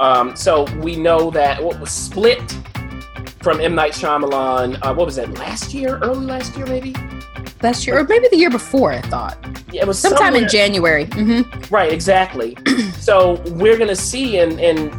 Um, 0.00 0.34
so 0.36 0.64
we 0.80 0.96
know 0.96 1.30
that 1.30 1.62
what 1.62 1.78
was 1.80 1.90
split 1.90 2.40
from 3.42 3.60
M 3.60 3.74
Night 3.74 3.92
Shyamalan. 3.92 4.78
Uh, 4.82 4.94
what 4.94 5.06
was 5.06 5.16
that? 5.16 5.32
Last 5.38 5.72
year, 5.74 5.98
early 5.98 6.24
last 6.26 6.56
year, 6.56 6.66
maybe. 6.66 6.94
Last 7.62 7.86
year, 7.86 7.98
or 7.98 8.04
maybe 8.04 8.28
the 8.30 8.36
year 8.36 8.50
before, 8.50 8.92
I 8.92 9.00
thought. 9.02 9.38
Yeah, 9.72 9.82
it 9.82 9.86
was 9.88 9.98
Sometime 9.98 10.34
in 10.34 10.48
somewhere- 10.48 10.48
January. 10.48 11.04
hmm 11.06 11.42
Right, 11.70 11.92
exactly. 11.92 12.56
so 12.98 13.40
we're 13.52 13.78
gonna 13.78 13.96
see 13.96 14.38
in 14.38 14.58
in 14.58 14.90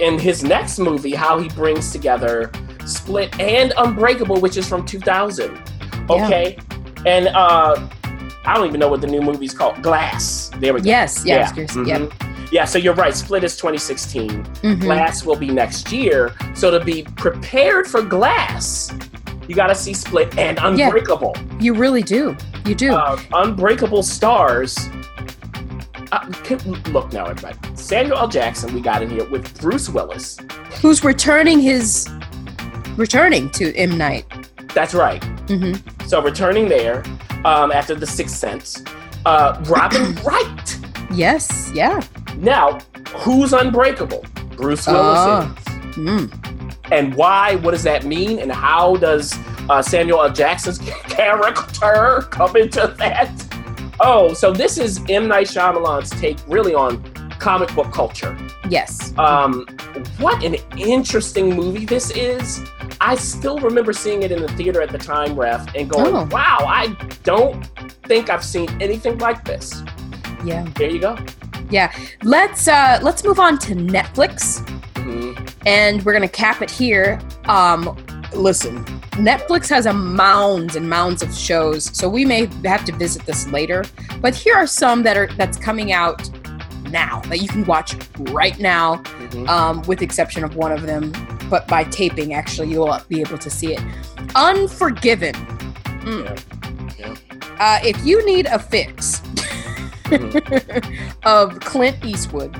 in 0.00 0.18
his 0.18 0.42
next 0.42 0.78
movie 0.78 1.14
how 1.14 1.38
he 1.38 1.48
brings 1.50 1.92
together 1.92 2.50
Split 2.86 3.38
and 3.38 3.72
Unbreakable, 3.76 4.40
which 4.40 4.56
is 4.56 4.66
from 4.68 4.86
2000. 4.86 5.58
Okay, 6.08 6.58
and 7.06 7.28
uh, 7.28 7.76
I 8.46 8.54
don't 8.54 8.66
even 8.66 8.80
know 8.80 8.88
what 8.88 9.00
the 9.02 9.06
new 9.06 9.20
movie's 9.20 9.52
called. 9.52 9.82
Glass. 9.82 10.50
There 10.58 10.72
we 10.72 10.80
go. 10.80 10.86
Yes, 10.88 11.24
Yeah. 11.24 11.52
yes. 11.54 11.76
Yep. 11.76 12.00
Mhm. 12.00 12.29
Yeah, 12.52 12.64
so 12.64 12.78
you're 12.78 12.94
right. 12.94 13.14
Split 13.14 13.44
is 13.44 13.56
2016. 13.56 14.44
Mhm. 14.62 14.80
Glass 14.80 15.24
will 15.24 15.36
be 15.36 15.48
next 15.48 15.92
year. 15.92 16.32
So 16.54 16.70
to 16.70 16.84
be 16.84 17.04
prepared 17.16 17.86
for 17.86 18.02
Glass, 18.02 18.92
you 19.46 19.54
got 19.54 19.68
to 19.68 19.74
see 19.74 19.94
Split 19.94 20.36
and 20.38 20.58
Unbreakable. 20.60 21.34
Yeah, 21.36 21.42
You 21.60 21.74
really 21.74 22.02
do. 22.02 22.36
You 22.64 22.74
do. 22.74 22.92
Uh, 22.92 23.18
Unbreakable 23.34 24.02
stars. 24.02 24.76
Uh, 26.12 26.26
can, 26.42 26.58
look 26.92 27.12
now, 27.12 27.26
everybody. 27.26 27.56
Samuel 27.76 28.18
L. 28.18 28.26
Jackson, 28.28 28.74
we 28.74 28.80
got 28.80 29.00
in 29.02 29.10
here 29.10 29.28
with 29.30 29.60
Bruce 29.60 29.88
Willis. 29.88 30.36
Who's 30.82 31.04
returning 31.04 31.60
his. 31.60 32.08
Returning 32.96 33.48
to 33.50 33.72
M. 33.76 33.96
Night. 33.96 34.26
That's 34.74 34.92
right. 34.94 35.22
hmm 35.48 35.74
So 36.06 36.20
returning 36.20 36.68
there 36.68 37.04
um, 37.44 37.70
after 37.70 37.94
The 37.94 38.06
Sixth 38.06 38.34
Sense. 38.36 38.82
Uh, 39.24 39.62
Robin 39.68 40.14
Wright. 40.24 40.78
Yes, 41.12 41.70
yeah. 41.74 42.00
Now, 42.40 42.78
who's 43.16 43.52
unbreakable? 43.52 44.24
Bruce 44.56 44.86
Willis 44.86 45.46
is. 45.46 45.64
Mm. 45.96 46.74
and 46.92 47.14
why? 47.14 47.56
What 47.56 47.72
does 47.72 47.82
that 47.84 48.04
mean? 48.04 48.38
And 48.38 48.50
how 48.50 48.96
does 48.96 49.36
uh, 49.68 49.82
Samuel 49.82 50.22
L. 50.22 50.32
Jackson's 50.32 50.78
character 51.08 52.26
come 52.30 52.56
into 52.56 52.94
that? 52.98 53.30
Oh, 54.00 54.32
so 54.32 54.52
this 54.52 54.78
is 54.78 55.00
M. 55.08 55.28
Night 55.28 55.46
Shyamalan's 55.46 56.10
take 56.10 56.38
really 56.48 56.74
on 56.74 57.02
comic 57.38 57.74
book 57.74 57.92
culture. 57.92 58.36
Yes. 58.68 59.12
Um, 59.18 59.66
what 60.18 60.42
an 60.44 60.54
interesting 60.78 61.54
movie 61.54 61.84
this 61.84 62.10
is. 62.10 62.62
I 63.00 63.14
still 63.16 63.58
remember 63.58 63.92
seeing 63.92 64.22
it 64.22 64.30
in 64.32 64.40
the 64.42 64.48
theater 64.48 64.80
at 64.82 64.90
the 64.90 64.98
time, 64.98 65.34
Ref, 65.38 65.74
and 65.74 65.88
going, 65.90 66.14
Oh. 66.14 66.28
wow, 66.30 66.58
I 66.66 66.88
don't 67.24 67.64
think 68.06 68.28
I've 68.30 68.44
seen 68.44 68.68
anything 68.80 69.18
like 69.18 69.44
this. 69.44 69.82
Yeah. 70.44 70.66
There 70.76 70.90
you 70.90 71.00
go. 71.00 71.16
Let's 72.22 72.68
uh 72.68 72.98
let's 73.02 73.24
move 73.24 73.38
on 73.40 73.58
to 73.60 73.74
Netflix. 73.74 74.66
Mhm. 74.94 75.50
and 75.66 76.02
we're 76.04 76.12
gonna 76.12 76.28
cap 76.28 76.62
it 76.62 76.70
here. 76.70 77.18
Um, 77.46 77.96
listen, 78.34 78.84
Netflix 79.12 79.68
has 79.70 79.86
a 79.86 79.92
mounds 79.92 80.76
and 80.76 80.88
mounds 80.88 81.22
of 81.22 81.34
shows, 81.34 81.90
so 81.96 82.08
we 82.08 82.24
may 82.24 82.48
have 82.64 82.84
to 82.86 82.92
visit 82.92 83.24
this 83.26 83.46
later. 83.48 83.84
But 84.20 84.34
here 84.34 84.54
are 84.54 84.66
some 84.66 85.02
that 85.04 85.16
are 85.16 85.28
that's 85.36 85.56
coming 85.58 85.92
out 85.92 86.28
now 86.90 87.20
that 87.28 87.40
you 87.40 87.48
can 87.48 87.64
watch 87.66 87.94
right 88.30 88.58
now, 88.58 88.96
Mhm. 89.30 89.48
um, 89.48 89.82
with 89.82 90.00
exception 90.02 90.44
of 90.44 90.54
one 90.56 90.72
of 90.72 90.82
them. 90.82 91.12
But 91.48 91.66
by 91.68 91.84
taping, 91.84 92.34
actually, 92.34 92.68
you'll 92.68 92.98
be 93.08 93.20
able 93.20 93.38
to 93.38 93.50
see 93.50 93.74
it. 93.74 93.80
Unforgiven. 94.34 95.34
Mm. 96.04 96.38
Yeah. 96.98 97.14
Uh, 97.58 97.78
if 97.84 98.04
you 98.06 98.24
need 98.26 98.46
a 98.46 98.58
fix. 98.58 99.20
of 101.24 101.60
Clint 101.60 102.04
Eastwood, 102.04 102.56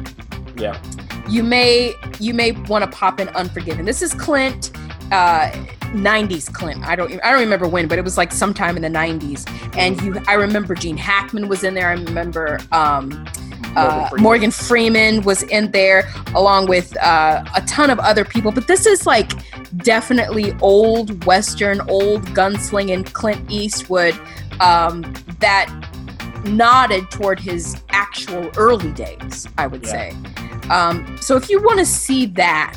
Yeah. 0.57 0.81
you 1.29 1.43
may 1.43 1.95
you 2.19 2.35
may 2.35 2.53
want 2.53 2.85
to 2.85 2.91
pop 2.91 3.21
in 3.21 3.29
Unforgiven. 3.31 3.85
This 3.85 4.03
is 4.03 4.15
Clint, 4.15 4.71
uh, 5.13 5.51
'90s 5.93 6.53
Clint. 6.53 6.85
I 6.85 6.95
don't 6.97 7.13
I 7.25 7.31
don't 7.33 7.41
remember 7.41 7.67
when, 7.69 7.89
but 7.89 7.99
it 7.99 8.05
was 8.05 8.17
like 8.17 8.33
sometime 8.33 8.77
in 8.77 8.83
the 8.83 8.89
'90s. 8.89 9.45
And 9.77 10.01
you, 10.03 10.21
I 10.29 10.35
remember 10.35 10.75
Gene 10.75 10.97
Hackman 10.97 11.49
was 11.49 11.65
in 11.65 11.75
there. 11.75 11.89
I 11.89 11.93
remember 11.95 12.59
um, 12.73 13.27
uh, 13.77 14.09
Freeman. 14.09 14.23
Morgan 14.23 14.51
Freeman 14.51 15.23
was 15.23 15.43
in 15.45 15.71
there, 15.71 16.09
along 16.35 16.67
with 16.69 16.97
uh, 16.99 17.45
a 17.57 17.63
ton 17.63 17.91
of 17.91 17.99
other 18.01 18.25
people. 18.25 18.53
But 18.53 18.67
this 18.67 18.87
is 18.87 19.07
like 19.07 19.31
definitely 19.79 20.55
old 20.61 21.25
Western, 21.25 21.81
old 21.83 22.23
gunslinging 22.29 23.13
Clint 23.13 23.51
Eastwood 23.51 24.15
um, 24.61 25.03
that 25.41 25.73
nodded 26.45 27.11
toward 27.11 27.39
his 27.41 27.77
actual 27.91 28.51
early 28.57 28.93
days, 28.93 29.47
I 29.59 29.67
would 29.67 29.83
Yeah. 29.85 29.91
say. 29.91 30.17
Um, 30.71 31.17
so 31.21 31.37
if 31.37 31.49
you 31.51 31.61
want 31.63 31.79
to 31.79 31.87
see 31.87 32.27
that, 32.27 32.77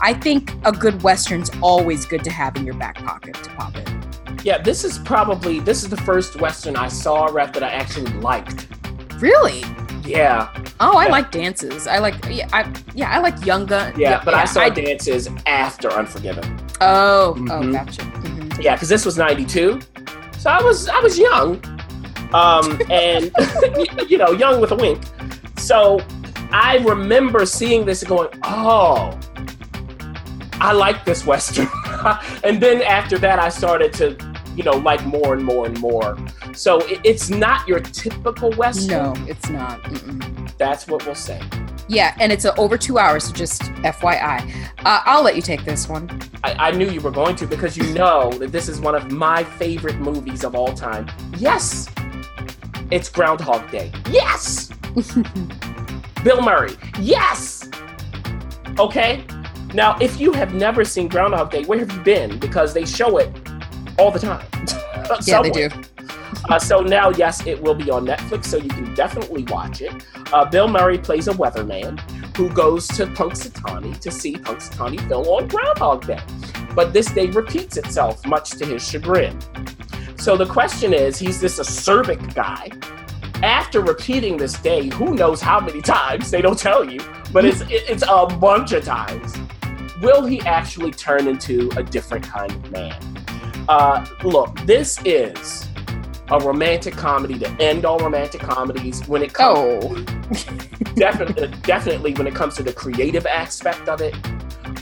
I 0.00 0.14
think 0.14 0.54
a 0.64 0.72
good 0.72 1.02
Western's 1.02 1.50
always 1.62 2.04
good 2.06 2.22
to 2.24 2.30
have 2.30 2.56
in 2.56 2.64
your 2.64 2.74
back 2.74 2.96
pocket 3.04 3.34
to 3.34 3.50
pop 3.50 3.76
in. 3.76 3.84
Yeah, 4.44 4.58
this 4.58 4.84
is 4.84 4.98
probably 4.98 5.60
this 5.60 5.82
is 5.82 5.90
the 5.90 5.96
first 5.98 6.40
western 6.40 6.76
I 6.76 6.88
saw 6.88 7.26
rap 7.26 7.52
that 7.54 7.62
I 7.62 7.68
actually 7.70 8.10
liked. 8.20 8.66
Really? 9.18 9.62
Yeah, 10.04 10.48
Oh, 10.82 10.96
I 10.96 11.04
Yeah. 11.06 11.12
like 11.12 11.30
dances. 11.30 11.86
I 11.86 11.98
like 11.98 12.14
yeah, 12.30 12.48
I 12.54 12.64
yeah, 12.94 13.10
I 13.10 13.18
like 13.18 13.44
Young 13.44 13.66
Gun. 13.66 13.92
yeah, 13.98 14.22
but 14.24 14.32
I 14.32 14.46
saw 14.46 14.62
I- 14.62 14.70
dances 14.70 15.28
after 15.46 15.90
Unforgiven. 15.92 16.58
Oh, 16.80 17.32
oh, 17.32 17.34
Mhm. 17.34 17.72
gotcha. 17.72 18.02
Mhm. 18.02 18.62
Yeah, 18.62 18.74
because 18.76 18.88
this 18.88 19.04
was 19.04 19.18
'92, 19.18 19.78
so 20.38 20.48
I 20.50 20.62
was 20.62 20.88
I 20.88 20.98
was 21.00 21.18
young, 21.18 21.60
um, 22.34 22.80
and 22.90 23.32
you 24.08 24.18
know, 24.18 24.30
young 24.32 24.60
with 24.60 24.72
a 24.72 24.76
wink. 24.76 25.02
So 25.56 26.00
I 26.52 26.78
remember 26.78 27.46
seeing 27.46 27.84
this 27.84 28.02
and 28.02 28.08
going, 28.08 28.28
"Oh, 28.42 29.18
I 30.54 30.72
like 30.72 31.04
this 31.04 31.26
western." 31.26 31.68
and 32.44 32.60
then 32.60 32.82
after 32.82 33.18
that, 33.18 33.38
I 33.38 33.48
started 33.48 33.92
to, 33.94 34.16
you 34.56 34.62
know, 34.62 34.76
like 34.76 35.04
more 35.06 35.34
and 35.34 35.44
more 35.44 35.66
and 35.66 35.78
more. 35.80 36.16
So 36.54 36.78
it, 36.86 37.00
it's 37.04 37.30
not 37.30 37.66
your 37.68 37.80
typical 37.80 38.50
western. 38.52 39.14
No, 39.14 39.26
it's 39.26 39.48
not. 39.48 39.82
Mm-mm. 39.84 40.56
That's 40.56 40.86
what 40.86 41.04
we'll 41.06 41.14
say. 41.14 41.40
Yeah, 41.88 42.14
and 42.20 42.30
it's 42.30 42.46
over 42.56 42.78
two 42.78 42.98
hours, 42.98 43.24
so 43.24 43.32
just 43.32 43.62
FYI. 43.62 44.48
Uh, 44.84 45.02
I'll 45.04 45.24
let 45.24 45.34
you 45.34 45.42
take 45.42 45.64
this 45.64 45.88
one. 45.88 46.08
I, 46.44 46.68
I 46.68 46.70
knew 46.70 46.88
you 46.88 47.00
were 47.00 47.10
going 47.10 47.34
to 47.36 47.46
because 47.46 47.76
you 47.76 47.82
know 47.94 48.30
that 48.34 48.52
this 48.52 48.68
is 48.68 48.80
one 48.80 48.94
of 48.94 49.10
my 49.10 49.42
favorite 49.42 49.98
movies 49.98 50.44
of 50.44 50.54
all 50.54 50.72
time. 50.72 51.10
Yes, 51.36 51.88
it's 52.90 53.08
Groundhog 53.08 53.70
Day. 53.70 53.92
Yes, 54.10 54.70
Bill 56.24 56.42
Murray. 56.42 56.76
Yes. 56.98 57.68
Okay. 58.78 59.24
Now, 59.74 59.96
if 60.00 60.20
you 60.20 60.32
have 60.32 60.54
never 60.54 60.84
seen 60.84 61.08
Groundhog 61.08 61.50
Day, 61.50 61.64
where 61.64 61.78
have 61.78 61.92
you 61.92 62.00
been? 62.00 62.38
Because 62.38 62.74
they 62.74 62.84
show 62.84 63.18
it 63.18 63.30
all 63.98 64.10
the 64.10 64.18
time. 64.18 64.46
Yeah, 65.26 65.42
they 65.42 65.50
do. 65.50 65.68
Uh, 66.48 66.58
so 66.58 66.82
now, 66.82 67.10
yes, 67.10 67.44
it 67.44 67.60
will 67.60 67.74
be 67.74 67.90
on 67.90 68.06
Netflix, 68.06 68.44
so 68.44 68.58
you 68.58 68.68
can 68.68 68.94
definitely 68.94 69.44
watch 69.44 69.80
it. 69.80 70.06
Uh, 70.32 70.44
Bill 70.44 70.68
Murray 70.68 70.98
plays 70.98 71.26
a 71.26 71.32
weatherman 71.32 71.98
who 72.36 72.48
goes 72.48 72.86
to 72.88 73.06
Punxsutawney 73.06 73.98
to 73.98 74.10
see 74.10 74.36
Punxsutawney 74.36 75.06
Phil 75.08 75.28
on 75.28 75.48
Groundhog 75.48 76.06
Day. 76.06 76.20
But 76.74 76.92
this 76.92 77.10
day 77.10 77.26
repeats 77.26 77.76
itself, 77.76 78.24
much 78.24 78.50
to 78.50 78.64
his 78.66 78.88
chagrin. 78.88 79.38
So 80.20 80.36
the 80.36 80.44
question 80.44 80.92
is, 80.92 81.18
he's 81.18 81.40
this 81.40 81.58
acerbic 81.58 82.34
guy. 82.34 82.68
After 83.42 83.80
repeating 83.80 84.36
this 84.36 84.52
day, 84.52 84.90
who 84.90 85.14
knows 85.14 85.40
how 85.40 85.60
many 85.60 85.80
times? 85.80 86.30
They 86.30 86.42
don't 86.42 86.58
tell 86.58 86.84
you, 86.84 87.00
but 87.32 87.46
it's 87.46 87.62
it's 87.70 88.04
a 88.06 88.26
bunch 88.26 88.72
of 88.72 88.84
times. 88.84 89.34
Will 90.02 90.26
he 90.26 90.42
actually 90.42 90.90
turn 90.90 91.26
into 91.26 91.70
a 91.78 91.82
different 91.82 92.26
kind 92.26 92.52
of 92.52 92.70
man? 92.70 93.00
Uh, 93.66 94.04
look, 94.22 94.54
this 94.66 95.00
is 95.06 95.66
a 96.30 96.38
romantic 96.40 96.92
comedy 96.92 97.38
to 97.38 97.48
end 97.58 97.86
all 97.86 97.98
romantic 97.98 98.42
comedies 98.42 99.00
when 99.08 99.22
it 99.22 99.32
comes 99.32 99.58
Oh, 99.58 99.94
definitely 100.96 101.48
definitely 101.62 102.12
when 102.12 102.26
it 102.26 102.34
comes 102.34 102.56
to 102.56 102.62
the 102.62 102.74
creative 102.74 103.24
aspect 103.24 103.88
of 103.88 104.02
it. 104.02 104.14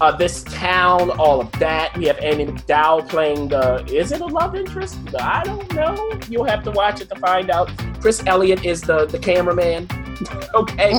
Uh, 0.00 0.16
this 0.16 0.44
town, 0.44 1.10
all 1.12 1.40
of 1.40 1.50
that. 1.52 1.96
We 1.96 2.06
have 2.06 2.18
Andie 2.18 2.46
MacDowell 2.46 3.08
playing 3.08 3.48
the. 3.48 3.84
Is 3.86 4.12
it 4.12 4.20
a 4.20 4.26
love 4.26 4.54
interest? 4.54 4.98
I 5.18 5.42
don't 5.44 5.72
know. 5.74 6.18
You'll 6.28 6.44
have 6.44 6.62
to 6.64 6.70
watch 6.70 7.00
it 7.00 7.08
to 7.10 7.16
find 7.16 7.50
out. 7.50 7.70
Chris 8.00 8.22
Elliott 8.26 8.64
is 8.64 8.80
the 8.80 9.06
the 9.06 9.18
cameraman. 9.18 9.88
okay, 10.54 10.92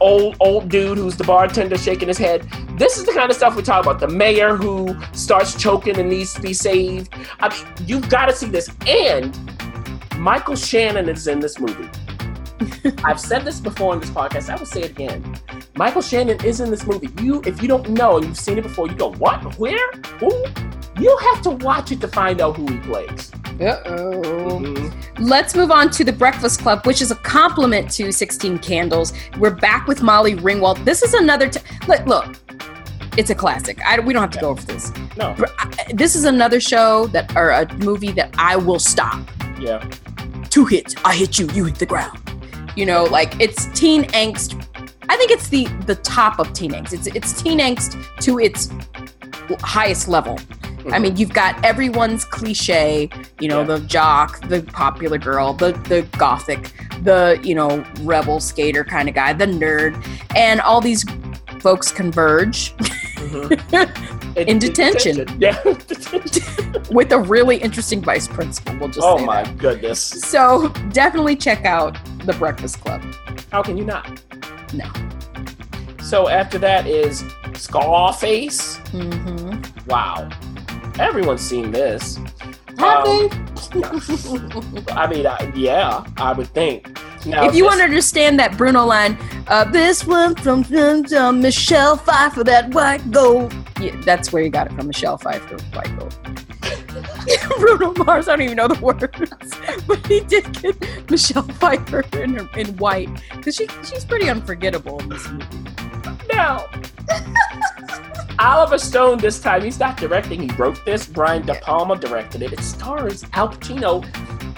old 0.00 0.36
old 0.40 0.68
dude 0.68 0.98
who's 0.98 1.16
the 1.16 1.24
bartender 1.24 1.76
shaking 1.76 2.08
his 2.08 2.18
head. 2.18 2.48
This 2.78 2.98
is 2.98 3.04
the 3.04 3.12
kind 3.12 3.30
of 3.30 3.36
stuff 3.36 3.56
we 3.56 3.62
talk 3.62 3.84
about. 3.84 4.00
The 4.00 4.08
mayor 4.08 4.56
who 4.56 4.96
starts 5.12 5.60
choking 5.60 5.98
and 5.98 6.08
needs 6.08 6.34
to 6.34 6.40
be 6.40 6.52
saved. 6.52 7.12
I 7.40 7.48
mean, 7.48 7.66
you've 7.86 8.08
got 8.08 8.26
to 8.26 8.34
see 8.34 8.48
this. 8.48 8.70
And 8.86 9.36
Michael 10.18 10.56
Shannon 10.56 11.08
is 11.08 11.26
in 11.26 11.40
this 11.40 11.58
movie. 11.58 11.88
I've 13.04 13.20
said 13.20 13.44
this 13.44 13.60
before 13.60 13.94
in 13.94 14.00
this 14.00 14.10
podcast. 14.10 14.50
I 14.50 14.56
will 14.56 14.66
say 14.66 14.82
it 14.82 14.90
again. 14.90 15.38
Michael 15.76 16.02
Shannon 16.02 16.42
is 16.44 16.60
in 16.60 16.70
this 16.70 16.86
movie. 16.86 17.08
You, 17.22 17.42
if 17.44 17.60
you 17.60 17.68
don't 17.68 17.90
know 17.90 18.16
and 18.16 18.26
you've 18.26 18.38
seen 18.38 18.56
it 18.58 18.62
before, 18.62 18.86
you 18.88 18.94
go, 18.94 19.12
"What? 19.12 19.58
Where? 19.58 19.90
Who?" 20.20 20.30
You 20.98 21.14
have 21.30 21.42
to 21.42 21.50
watch 21.50 21.92
it 21.92 22.00
to 22.00 22.08
find 22.08 22.40
out 22.40 22.56
who 22.56 22.66
he 22.66 22.78
plays. 22.78 23.30
uh-oh. 23.60 24.60
Mhm. 24.60 24.92
Let's 25.18 25.54
move 25.54 25.70
on 25.70 25.90
to 25.90 26.04
the 26.04 26.12
Breakfast 26.12 26.60
Club, 26.60 26.86
which 26.86 27.02
is 27.02 27.10
a 27.10 27.14
compliment 27.16 27.90
to 27.92 28.10
16 28.12 28.58
Candles. 28.58 29.12
We're 29.38 29.50
back 29.54 29.86
with 29.86 30.02
Molly 30.02 30.34
Ringwald. 30.36 30.82
This 30.86 31.02
is 31.02 31.12
another. 31.14 31.48
T- 31.48 31.60
look, 31.86 32.06
look, 32.06 32.36
it's 33.18 33.28
a 33.30 33.34
classic. 33.34 33.78
I, 33.86 34.00
we 34.00 34.14
don't 34.14 34.22
have 34.22 34.30
to 34.32 34.40
go 34.40 34.48
over 34.50 34.62
this. 34.62 34.90
No, 35.18 35.34
This 35.94 36.14
is 36.16 36.24
another 36.24 36.60
show 36.60 37.06
that, 37.08 37.34
or 37.36 37.50
a 37.50 37.70
movie 37.76 38.12
that 38.12 38.34
I 38.38 38.56
will 38.56 38.78
stop. 38.78 39.20
yeah, 39.60 39.86
Two 40.50 40.64
hits, 40.64 40.94
I 41.04 41.14
hit 41.14 41.38
you, 41.38 41.46
you 41.52 41.64
hit 41.64 41.76
the 41.76 41.86
ground. 41.86 42.18
You 42.76 42.86
know, 42.86 43.04
like 43.04 43.38
it's 43.40 43.66
teen 43.78 44.04
angst. 44.12 44.62
I 45.08 45.16
think 45.16 45.30
it's 45.30 45.48
the 45.48 45.64
the 45.86 45.94
top 45.96 46.38
of 46.38 46.52
teen 46.52 46.72
angst. 46.72 46.92
It's 46.92 47.06
it's 47.08 47.42
teen 47.42 47.58
angst 47.58 47.96
to 48.22 48.38
its 48.38 48.70
highest 49.60 50.08
level. 50.08 50.38
I 50.92 51.00
mean, 51.00 51.16
you've 51.16 51.32
got 51.32 51.62
everyone's 51.64 52.24
cliche, 52.24 53.10
you 53.40 53.48
know, 53.48 53.60
Yeah. 53.62 53.66
the 53.76 53.80
jock, 53.80 54.40
the 54.48 54.62
popular 54.62 55.18
girl, 55.18 55.52
the 55.52 55.72
the 55.88 56.02
gothic, 56.16 56.72
the 57.02 57.40
you 57.42 57.54
know 57.54 57.84
rebel 58.02 58.38
skater 58.40 58.84
kind 58.84 59.08
of 59.08 59.14
guy, 59.14 59.32
the 59.32 59.46
nerd, 59.46 59.96
and 60.36 60.60
all 60.60 60.80
these 60.80 61.04
folks 61.60 61.90
converge 61.90 62.72
Mhm. 63.16 64.36
It- 64.36 64.48
In 64.48 64.58
it- 64.58 64.60
detention. 64.60 65.26
Yeah, 65.40 65.60
with 66.90 67.10
a 67.10 67.18
really 67.18 67.56
interesting 67.56 68.00
vice 68.02 68.28
principal. 68.28 68.76
We'll 68.78 68.88
just 68.90 69.00
oh 69.02 69.18
my 69.24 69.42
that. 69.42 69.58
goodness! 69.58 70.00
So 70.00 70.68
definitely 70.92 71.34
check 71.34 71.64
out 71.64 71.96
the 72.26 72.34
Breakfast 72.34 72.80
Club. 72.80 73.02
How 73.50 73.62
can 73.62 73.76
you 73.76 73.84
not? 73.84 74.22
No. 74.72 74.90
So 76.02 76.28
after 76.28 76.58
that 76.58 76.86
is 76.86 77.24
Scarface. 77.54 78.76
Mm-hmm. 78.92 79.88
Wow, 79.88 80.28
everyone's 80.98 81.40
seen 81.40 81.70
this. 81.72 82.18
Have 82.78 83.06
Um, 83.06 83.28
they? 83.28 83.82
I 84.92 85.06
mean, 85.08 85.26
I, 85.26 85.52
yeah, 85.54 86.04
I 86.18 86.32
would 86.32 86.48
think. 86.48 86.98
Now, 87.26 87.48
if 87.48 87.54
you 87.56 87.62
this- 87.64 87.70
want 87.70 87.78
to 87.78 87.84
understand 87.84 88.38
that 88.38 88.56
Bruno 88.56 88.84
line, 88.84 89.18
uh, 89.48 89.64
this 89.64 90.06
one 90.06 90.34
from, 90.36 90.62
from, 90.62 91.04
from 91.04 91.40
Michelle 91.40 91.96
Pfeiffer, 91.96 92.44
that 92.44 92.72
white 92.74 93.10
gold. 93.10 93.52
Yeah, 93.80 93.96
that's 94.02 94.32
where 94.32 94.42
you 94.42 94.50
got 94.50 94.68
it 94.68 94.74
from, 94.74 94.86
Michelle 94.86 95.18
Pfeiffer, 95.18 95.56
white 95.74 95.98
gold. 95.98 96.14
Bruno 97.58 97.92
Mars, 98.04 98.28
I 98.28 98.32
don't 98.36 98.42
even 98.42 98.56
know 98.56 98.68
the 98.68 98.80
words, 98.80 99.82
but 99.86 100.06
he 100.06 100.20
did 100.20 100.52
get 100.62 101.10
Michelle 101.10 101.42
Pfeiffer 101.42 102.04
in, 102.20 102.34
her, 102.34 102.48
in 102.58 102.76
white 102.76 103.08
because 103.34 103.54
she 103.56 103.66
she's 103.84 104.04
pretty 104.04 104.28
unforgettable 104.28 104.98
in 105.00 105.08
this 105.08 105.28
movie. 105.28 105.46
now, 106.32 106.66
Oliver 108.38 108.78
Stone 108.78 109.18
this 109.18 109.40
time 109.40 109.62
he's 109.62 109.78
not 109.80 109.96
directing. 109.96 110.48
He 110.48 110.54
wrote 110.56 110.84
this. 110.84 111.06
Brian 111.06 111.44
De 111.46 111.54
Palma 111.54 111.96
directed 111.96 112.42
it. 112.42 112.52
It 112.52 112.60
stars 112.60 113.24
Al 113.32 113.48
Pacino 113.48 114.04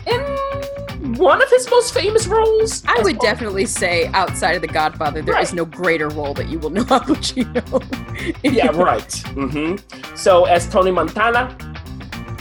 in 0.07 1.15
one 1.15 1.41
of 1.41 1.49
his 1.49 1.71
most 1.71 1.95
famous 1.95 2.27
roles. 2.27 2.83
I 2.87 3.01
would 3.03 3.15
Al- 3.17 3.21
definitely 3.23 3.67
say 3.67 4.07
outside 4.15 4.57
of 4.57 4.63
The 4.63 4.67
Godfather, 4.69 5.23
there 5.23 5.39
is 5.41 5.51
Right. 5.51 5.57
no 5.57 5.65
greater 5.65 6.09
role 6.09 6.35
that 6.35 6.49
you 6.49 6.59
will 6.59 6.71
know 6.71 6.81
Al 6.91 7.01
Pacino. 7.01 8.35
Yeah, 8.43 8.69
right. 8.71 9.13
hmm 9.29 9.77
So 10.17 10.45
as 10.47 10.69
Tony 10.69 10.91
Montana, 10.91 11.57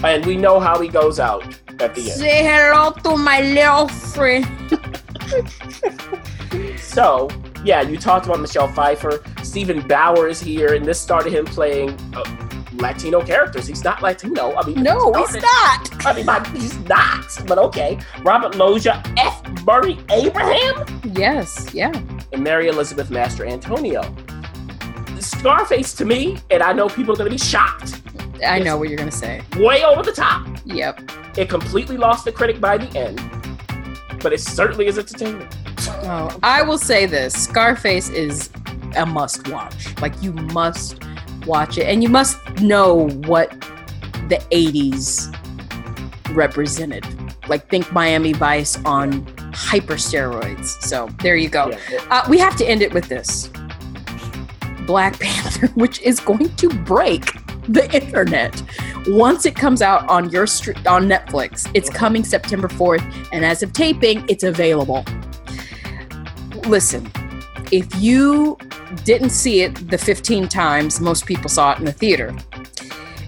and 0.03 0.25
we 0.25 0.37
know 0.37 0.59
how 0.59 0.79
he 0.79 0.87
goes 0.89 1.19
out 1.19 1.43
at 1.79 1.93
the 1.95 2.01
end. 2.11 2.19
Say 2.19 2.43
hello 2.43 2.91
to 3.03 3.17
my 3.17 3.41
little 3.41 3.87
friend. 3.87 4.45
So 6.79 7.27
yeah, 7.63 7.81
you 7.81 7.97
talked 7.97 8.25
about 8.25 8.39
Michelle 8.39 8.67
Pfeiffer. 8.69 9.23
Steven 9.43 9.85
Bauer 9.87 10.27
is 10.27 10.39
here, 10.39 10.73
and 10.73 10.85
this 10.85 10.99
started 10.99 11.31
him 11.33 11.45
playing 11.45 11.91
uh, 12.15 12.23
Latino 12.73 13.21
characters. 13.23 13.67
He's 13.67 13.83
not 13.83 14.01
Latino. 14.01 14.55
I 14.55 14.65
mean, 14.65 14.81
No, 14.81 15.13
he 15.13 15.19
he's 15.21 15.35
not. 15.43 16.05
I 16.05 16.13
mean, 16.15 16.25
my, 16.25 16.47
he's 16.49 16.77
not. 16.87 17.25
But 17.45 17.57
okay. 17.59 17.99
Robert 18.23 18.55
Loggia, 18.55 19.03
F. 19.17 19.43
Murray 19.65 19.99
Abraham, 20.09 21.01
Yes, 21.03 21.71
yeah. 21.73 21.91
and 22.31 22.43
Mary 22.43 22.67
Elizabeth 22.67 23.09
Mastrantonio. 23.09 24.03
Scarface 25.21 25.93
to 25.95 26.05
me, 26.05 26.37
and 26.51 26.63
I 26.63 26.73
know 26.73 26.87
people 26.87 27.13
are 27.13 27.17
going 27.17 27.29
to 27.29 27.35
be 27.35 27.37
shocked, 27.37 27.96
I 28.45 28.59
know 28.59 28.77
what 28.77 28.89
you're 28.89 28.97
gonna 28.97 29.11
say. 29.11 29.41
way 29.57 29.83
over 29.83 30.03
the 30.03 30.11
top. 30.11 30.47
Yep. 30.65 31.11
It 31.37 31.49
completely 31.49 31.97
lost 31.97 32.25
the 32.25 32.31
critic 32.31 32.59
by 32.59 32.77
the 32.77 32.97
end, 32.97 33.21
but 34.21 34.33
it 34.33 34.39
certainly 34.41 34.87
is 34.87 34.97
entertainment. 34.97 35.55
Oh, 36.03 36.37
I 36.43 36.61
will 36.63 36.77
say 36.77 37.05
this: 37.05 37.33
Scarface 37.33 38.09
is 38.09 38.49
a 38.97 39.05
must-watch. 39.05 39.99
Like 40.01 40.21
you 40.21 40.33
must 40.33 41.03
watch 41.45 41.77
it, 41.77 41.83
and 41.85 42.01
you 42.03 42.09
must 42.09 42.37
know 42.61 43.09
what 43.27 43.51
the 44.29 44.37
'80s 44.51 45.33
represented. 46.35 47.05
Like 47.47 47.69
think 47.69 47.91
Miami 47.93 48.33
Vice 48.33 48.77
on 48.83 49.25
hyper 49.53 49.95
steroids. 49.95 50.65
So 50.81 51.07
there 51.21 51.35
you 51.37 51.49
go. 51.49 51.69
Yeah, 51.91 52.03
Uh, 52.11 52.25
we 52.29 52.37
have 52.39 52.55
to 52.57 52.65
end 52.65 52.81
it 52.81 52.93
with 52.93 53.07
this: 53.07 53.49
Black 54.85 55.19
Panther, 55.19 55.67
which 55.75 56.01
is 56.01 56.19
going 56.19 56.53
to 56.55 56.69
break 56.69 57.25
the 57.67 57.93
internet 57.93 58.61
once 59.07 59.45
it 59.45 59.55
comes 59.55 59.81
out 59.81 60.07
on 60.09 60.29
your 60.29 60.47
str- 60.47 60.71
on 60.87 61.07
Netflix. 61.07 61.69
It's 61.73 61.89
coming 61.89 62.23
September 62.23 62.67
4th, 62.67 63.29
and 63.31 63.45
as 63.45 63.63
of 63.63 63.73
taping, 63.73 64.25
it's 64.27 64.43
available. 64.43 65.05
Listen, 66.67 67.11
if 67.71 67.87
you 67.95 68.57
didn't 69.03 69.29
see 69.29 69.61
it 69.61 69.89
the 69.89 69.97
15 69.97 70.47
times 70.47 70.99
most 70.99 71.25
people 71.25 71.49
saw 71.49 71.73
it 71.73 71.79
in 71.79 71.85
the 71.85 71.91
theater, 71.91 72.35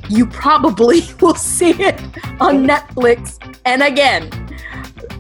you 0.10 0.26
probably 0.26 1.02
will 1.22 1.36
see 1.36 1.72
it 1.72 2.00
on 2.40 2.66
Netflix. 2.66 3.38
And 3.66 3.84
again, 3.84 4.30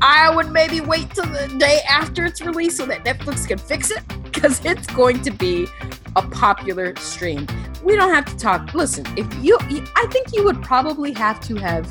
I 0.01 0.34
would 0.34 0.51
maybe 0.51 0.82
wait 0.82 1.12
till 1.12 1.25
the 1.25 1.53
day 1.60 1.82
after 1.89 2.25
it's 2.25 2.41
released 2.41 2.77
so 2.77 2.86
that 2.86 3.03
Netflix 3.03 3.47
can 3.47 3.58
fix 3.58 3.91
it 3.91 4.01
because 4.34 4.63
it's 4.65 4.88
going 4.88 5.22
to 5.22 5.32
be 5.32 5.68
a 6.15 6.22
popular 6.22 6.96
stream. 6.98 7.48
We 7.84 7.96
don't 7.96 8.13
have 8.13 8.26
to 8.26 8.38
talk. 8.38 8.74
Listen, 8.74 9.06
if 9.18 9.28
you, 9.44 9.58
I 9.96 10.08
think 10.12 10.34
you 10.34 10.44
would 10.44 10.62
probably 10.62 11.13
have 11.13 11.39
to 11.42 11.56
have 11.56 11.88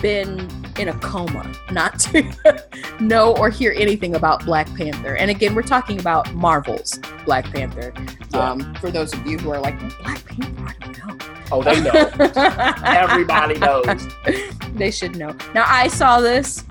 been 0.00 0.48
in 0.78 0.88
a 0.88 0.98
coma 1.00 1.52
not 1.70 1.98
to 2.00 2.22
know 3.00 3.36
or 3.36 3.50
hear 3.50 3.72
anything 3.76 4.14
about 4.14 4.44
Black 4.44 4.66
Panther. 4.76 5.16
And 5.16 5.30
again, 5.30 5.54
we're 5.54 5.62
talking 5.62 6.00
about 6.00 6.32
Marvel's 6.34 6.98
Black 7.24 7.44
Panther. 7.46 7.92
Yeah. 8.32 8.50
Um, 8.50 8.74
for 8.76 8.90
those 8.90 9.12
of 9.12 9.26
you 9.26 9.38
who 9.38 9.50
are 9.50 9.60
like, 9.60 9.78
Black 10.02 10.24
Panther, 10.24 10.74
I 10.80 10.92
don't 10.92 10.98
know. 11.06 11.26
Oh, 11.52 11.62
they 11.62 11.80
know. 11.80 11.90
Everybody 12.84 13.58
knows. 13.58 14.06
they 14.74 14.90
should 14.90 15.16
know. 15.16 15.34
Now, 15.54 15.64
I 15.66 15.88
saw 15.88 16.20
this. 16.20 16.64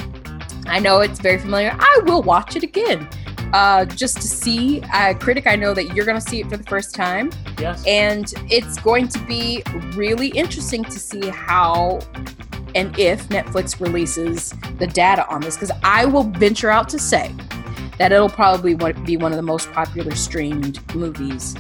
I 0.68 0.80
know 0.80 1.02
it's 1.02 1.20
very 1.20 1.38
familiar. 1.38 1.76
I 1.78 2.00
will 2.04 2.22
watch 2.22 2.56
it 2.56 2.64
again. 2.64 3.08
Uh, 3.54 3.84
just 3.86 4.18
to 4.18 4.28
see, 4.28 4.82
uh, 4.94 5.14
critic. 5.16 5.48
I 5.48 5.56
know 5.56 5.74
that 5.74 5.96
you're 5.96 6.06
going 6.06 6.20
to 6.20 6.26
see 6.30 6.40
it 6.42 6.50
for 6.50 6.58
the 6.58 6.64
first 6.64 6.94
time, 6.94 7.32
Yes. 7.60 7.84
and 7.88 8.32
it's 8.50 8.80
going 8.80 9.08
to 9.10 9.20
be 9.26 9.64
really 9.96 10.28
interesting 10.30 10.84
to 10.84 11.00
see 11.00 11.28
how 11.30 12.00
and 12.76 12.98
if 13.00 13.28
Netflix 13.30 13.80
releases 13.80 14.54
the 14.78 14.86
data 14.86 15.28
on 15.28 15.42
this. 15.42 15.56
Because 15.56 15.72
I 15.84 16.06
will 16.06 16.24
venture 16.24 16.70
out 16.70 16.88
to 16.90 17.00
say 17.00 17.34
that 17.98 18.12
it'll 18.12 18.30
probably 18.30 18.76
be 18.76 19.18
one 19.18 19.32
of 19.32 19.36
the 19.38 19.42
most 19.42 19.72
popular 19.72 20.14
streamed 20.16 20.80
movies 20.96 21.56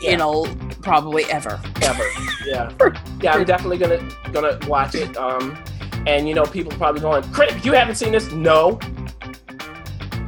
in 0.00 0.18
know 0.18 0.46
probably 0.82 1.24
ever. 1.24 1.60
ever. 1.82 2.04
Yeah, 2.46 2.70
yeah. 3.20 3.32
I'm 3.34 3.44
definitely 3.44 3.78
gonna 3.78 4.08
gonna 4.32 4.58
watch 4.68 4.94
it. 4.94 5.16
Um, 5.16 5.58
and 6.06 6.28
you 6.28 6.34
know, 6.34 6.44
people 6.44 6.70
probably 6.72 7.00
going, 7.00 7.22
"Critic, 7.32 7.64
you 7.64 7.72
haven't 7.72 7.96
seen 7.96 8.12
this?" 8.12 8.30
No. 8.30 8.78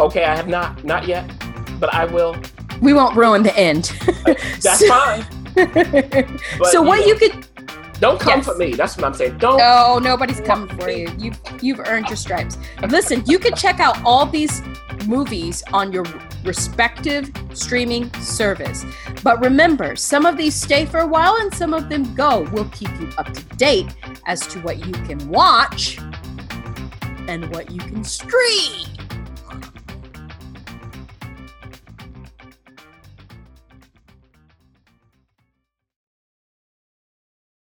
Okay, 0.01 0.25
I 0.25 0.37
have 0.37 0.49
not, 0.49 0.85
not 0.85 1.07
yet, 1.07 1.31
but 1.81 1.93
I 1.95 2.05
will. 2.05 2.37
We 2.83 2.93
won't 2.93 3.17
ruin 3.17 3.43
the 3.43 3.57
end. 3.59 3.93
That's 4.61 4.81
So- 4.81 4.89
fine. 4.89 5.27
But, 5.57 6.67
so 6.71 6.83
what 6.83 7.01
know, 7.01 7.07
you 7.07 7.15
could 7.15 7.47
don't 7.99 8.21
come 8.21 8.41
Yes. 8.41 8.45
for 8.47 8.57
me. 8.57 8.75
That's 8.75 8.95
what 8.95 9.07
I'm 9.07 9.15
saying. 9.15 9.39
Don't. 9.39 9.59
Oh, 9.63 9.99
nobody's 10.03 10.41
coming 10.43 10.69
for 10.79 10.91
you. 10.91 11.09
You 11.19 11.33
you've 11.63 11.81
earned 11.81 12.09
your 12.09 12.17
stripes. 12.17 12.59
Listen, 12.91 13.23
you 13.25 13.39
can 13.39 13.55
check 13.55 13.81
out 13.81 13.97
all 14.05 14.27
these 14.27 14.61
movies 15.07 15.63
on 15.73 15.93
your 15.93 16.05
respective 16.45 17.31
streaming 17.55 18.13
service. 18.21 18.85
But 19.23 19.41
remember, 19.41 19.97
some 19.97 20.27
of 20.27 20.37
these 20.37 20.55
stay 20.55 20.85
for 20.85 21.01
a 21.01 21.07
while 21.07 21.37
and 21.41 21.53
some 21.55 21.73
of 21.73 21.89
them 21.89 22.15
go. 22.15 22.43
We'll 22.53 22.69
keep 22.69 22.91
you 23.01 23.09
up 23.17 23.33
to 23.33 23.43
date 23.57 23.95
as 24.27 24.47
to 24.49 24.61
what 24.61 24.85
you 24.87 24.93
can 24.93 25.27
watch 25.31 25.99
and 27.29 27.51
what 27.51 27.71
you 27.71 27.81
can 27.81 28.05
stream. 28.05 28.87